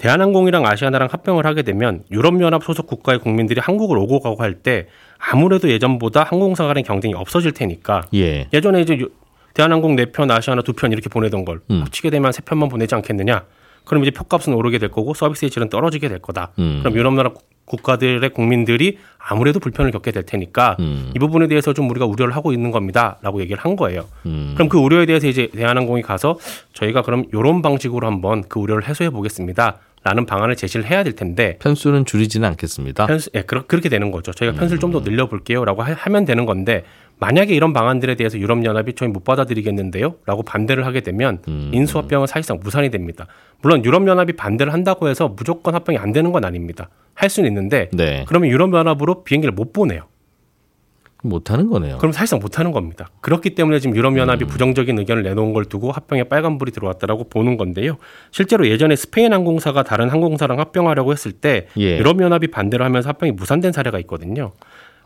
대한항공이랑 0.00 0.64
아시아나랑 0.66 1.08
합병을 1.12 1.44
하게 1.44 1.60
되면 1.62 2.04
유럽연합 2.10 2.64
소속 2.64 2.86
국가의 2.86 3.18
국민들이 3.20 3.60
한국을 3.60 3.98
오고 3.98 4.20
가고 4.20 4.42
할 4.42 4.54
때 4.62 4.86
아무래도 5.18 5.68
예전보다 5.70 6.22
항공사 6.24 6.66
간의 6.66 6.82
경쟁이 6.82 7.12
없어질 7.14 7.52
테니까 7.52 8.02
예. 8.14 8.48
예전에 8.52 8.80
이제 8.80 8.96
유- 8.98 9.10
대한항공 9.54 9.96
네 9.96 10.06
편, 10.06 10.30
아시아나 10.30 10.62
두 10.62 10.72
편 10.72 10.90
이렇게 10.92 11.08
보내던 11.10 11.44
걸 11.44 11.60
음. 11.70 11.82
합치게 11.82 12.08
되면 12.10 12.32
세 12.32 12.40
편만 12.42 12.68
보내지 12.70 12.94
않겠느냐? 12.94 13.44
그럼 13.84 14.02
이제 14.02 14.10
표값은 14.10 14.52
오르게 14.54 14.78
될 14.78 14.90
거고 14.90 15.12
서비스의 15.14 15.50
질은 15.50 15.68
떨어지게 15.68 16.08
될 16.08 16.18
거다. 16.20 16.52
음. 16.58 16.78
그럼 16.82 16.94
유럽연합 16.96 17.34
국가들의 17.64 18.28
국민들이 18.30 18.98
아무래도 19.18 19.60
불편을 19.60 19.90
겪게 19.92 20.10
될 20.12 20.24
테니까 20.24 20.76
음. 20.80 21.12
이 21.14 21.18
부분에 21.18 21.46
대해서 21.46 21.72
좀 21.72 21.88
우리가 21.90 22.04
우려를 22.06 22.34
하고 22.34 22.52
있는 22.52 22.70
겁니다라고 22.72 23.40
얘기를 23.40 23.62
한 23.62 23.76
거예요. 23.76 24.06
음. 24.26 24.52
그럼 24.56 24.68
그 24.68 24.78
우려에 24.78 25.06
대해서 25.06 25.26
이제 25.28 25.48
대한항공이 25.54 26.02
가서 26.02 26.36
저희가 26.72 27.02
그럼 27.02 27.24
이런 27.32 27.62
방식으로 27.62 28.06
한번 28.06 28.42
그 28.48 28.58
우려를 28.58 28.88
해소해 28.88 29.10
보겠습니다. 29.10 29.78
라는 30.02 30.24
방안을 30.24 30.56
제시를 30.56 30.86
해야 30.86 31.04
될 31.04 31.14
텐데 31.14 31.56
편수는 31.58 32.06
줄이지는 32.06 32.48
않겠습니다. 32.48 33.06
편수, 33.06 33.28
예, 33.34 33.42
그렇, 33.42 33.66
그렇게 33.66 33.90
되는 33.90 34.10
거죠. 34.10 34.32
저희가 34.32 34.56
편수를 34.58 34.80
좀더 34.80 35.00
늘려볼게요. 35.00 35.64
라고 35.66 35.82
하- 35.82 35.92
하면 35.92 36.24
되는 36.24 36.46
건데, 36.46 36.84
만약에 37.18 37.54
이런 37.54 37.74
방안들에 37.74 38.14
대해서 38.14 38.38
유럽연합이 38.38 38.94
저희 38.94 39.10
못 39.10 39.24
받아들이겠는데요? 39.24 40.14
라고 40.24 40.42
반대를 40.42 40.86
하게 40.86 41.00
되면, 41.02 41.40
음. 41.48 41.70
인수합병은 41.74 42.26
사실상 42.28 42.60
무산이 42.62 42.88
됩니다. 42.90 43.26
물론 43.60 43.84
유럽연합이 43.84 44.32
반대를 44.36 44.72
한다고 44.72 45.08
해서 45.08 45.28
무조건 45.28 45.74
합병이 45.74 45.98
안 45.98 46.12
되는 46.12 46.32
건 46.32 46.46
아닙니다. 46.46 46.88
할 47.14 47.28
수는 47.28 47.50
있는데, 47.50 47.90
네. 47.92 48.24
그러면 48.26 48.48
유럽연합으로 48.48 49.22
비행기를 49.24 49.52
못 49.52 49.74
보내요. 49.74 50.04
못하는 51.22 51.68
거네요. 51.68 51.98
그럼 51.98 52.12
사실상 52.12 52.38
못하는 52.38 52.72
겁니다. 52.72 53.10
그렇기 53.20 53.54
때문에 53.54 53.78
지금 53.78 53.94
음. 53.94 53.96
유럽연합이 53.96 54.44
부정적인 54.46 54.98
의견을 54.98 55.22
내놓은 55.22 55.52
걸 55.52 55.64
두고 55.64 55.92
합병에 55.92 56.24
빨간불이 56.24 56.72
들어왔다라고 56.72 57.28
보는 57.28 57.56
건데요. 57.56 57.98
실제로 58.30 58.66
예전에 58.66 58.96
스페인 58.96 59.32
항공사가 59.32 59.82
다른 59.82 60.08
항공사랑 60.08 60.58
합병하려고 60.58 61.12
했을 61.12 61.32
때 61.32 61.66
예. 61.78 61.98
유럽연합이 61.98 62.48
반대를 62.48 62.84
하면서 62.84 63.08
합병이 63.08 63.32
무산된 63.32 63.72
사례가 63.72 63.98
있거든요. 64.00 64.52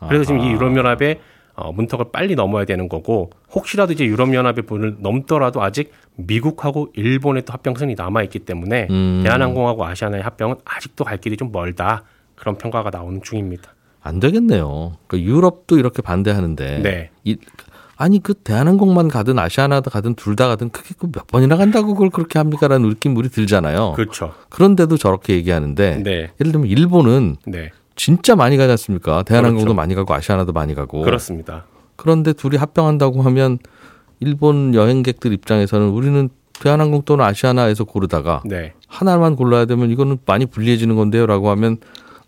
그래서 0.07 0.25
지금 0.25 0.41
이 0.41 0.51
유럽연합의 0.51 1.19
어, 1.55 1.71
문턱을 1.71 2.07
빨리 2.11 2.35
넘어야 2.35 2.65
되는 2.65 2.89
거고 2.89 3.31
혹시라도 3.53 3.93
이제 3.93 4.05
유럽연합의 4.05 4.65
분을 4.65 4.97
넘더라도 4.99 5.63
아직 5.63 5.91
미국하고 6.15 6.89
일본의 6.95 7.43
또 7.45 7.53
합병선이 7.53 7.95
남아 7.95 8.23
있기 8.23 8.39
때문에 8.39 8.87
음. 8.89 9.21
대한항공하고 9.23 9.85
아시아나의 9.85 10.21
합병은 10.21 10.57
아직도 10.65 11.05
갈 11.05 11.17
길이 11.17 11.37
좀 11.37 11.51
멀다 11.53 12.03
그런 12.35 12.57
평가가 12.57 12.89
나오는 12.89 13.21
중입니다. 13.21 13.74
안 14.05 14.19
되겠네요. 14.19 14.93
그 15.07 15.19
유럽도 15.19 15.77
이렇게 15.77 16.01
반대하는데. 16.01 16.79
네. 16.79 17.09
이- 17.23 17.37
아니 17.97 18.21
그 18.21 18.33
대한항공만 18.33 19.07
가든 19.07 19.39
아시아나도 19.39 19.89
가든 19.89 20.15
둘 20.15 20.35
다 20.35 20.47
가든 20.47 20.69
그게 20.69 20.93
그몇 20.97 21.27
번이나 21.27 21.55
간다고 21.57 21.93
그걸 21.93 22.09
그렇게 22.09 22.37
합니까라는 22.39 22.89
느낌 22.89 23.15
우리 23.17 23.29
들잖아요. 23.29 23.93
그렇죠. 23.95 24.33
그런데도 24.49 24.97
저렇게 24.97 25.33
얘기하는데 25.35 26.03
네. 26.03 26.31
예를 26.39 26.51
들면 26.51 26.67
일본은 26.67 27.37
네. 27.47 27.71
진짜 27.95 28.35
많이 28.35 28.57
가지 28.57 28.69
않습니까? 28.71 29.23
대한항공도 29.23 29.63
그렇죠. 29.63 29.75
많이 29.75 29.95
가고 29.95 30.13
아시아나도 30.13 30.51
많이 30.51 30.75
가고. 30.75 31.01
그렇습니다. 31.01 31.65
그런데 31.95 32.33
둘이 32.33 32.57
합병한다고 32.57 33.21
하면 33.23 33.57
일본 34.19 34.75
여행객들 34.75 35.31
입장에서는 35.33 35.87
우리는 35.89 36.29
대한항공 36.61 37.03
또는 37.05 37.23
아시아나에서 37.25 37.85
고르다가 37.85 38.41
네. 38.45 38.73
하나만 38.87 39.35
골라야 39.37 39.65
되면 39.65 39.89
이거는 39.89 40.17
많이 40.25 40.45
불리해지는 40.45 40.95
건데요라고 40.97 41.49
하면 41.51 41.77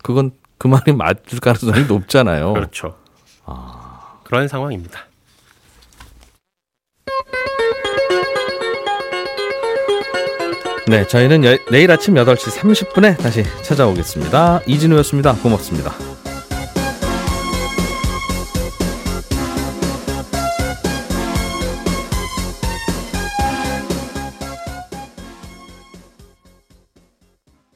그건 0.02 0.30
그 0.58 0.66
말이 0.66 0.92
맞을 0.92 1.40
가능성이 1.40 1.86
높잖아요. 1.86 2.52
그렇죠. 2.52 2.96
그런 4.24 4.48
상황입니다. 4.48 5.00
네, 10.86 11.06
저희는 11.06 11.44
여- 11.44 11.58
내일 11.70 11.90
아침 11.90 12.14
8시 12.14 12.50
30분에 12.50 13.18
다시 13.18 13.44
찾아오겠습니다. 13.62 14.62
이진우였습니다. 14.66 15.34
고맙습니다. 15.34 15.92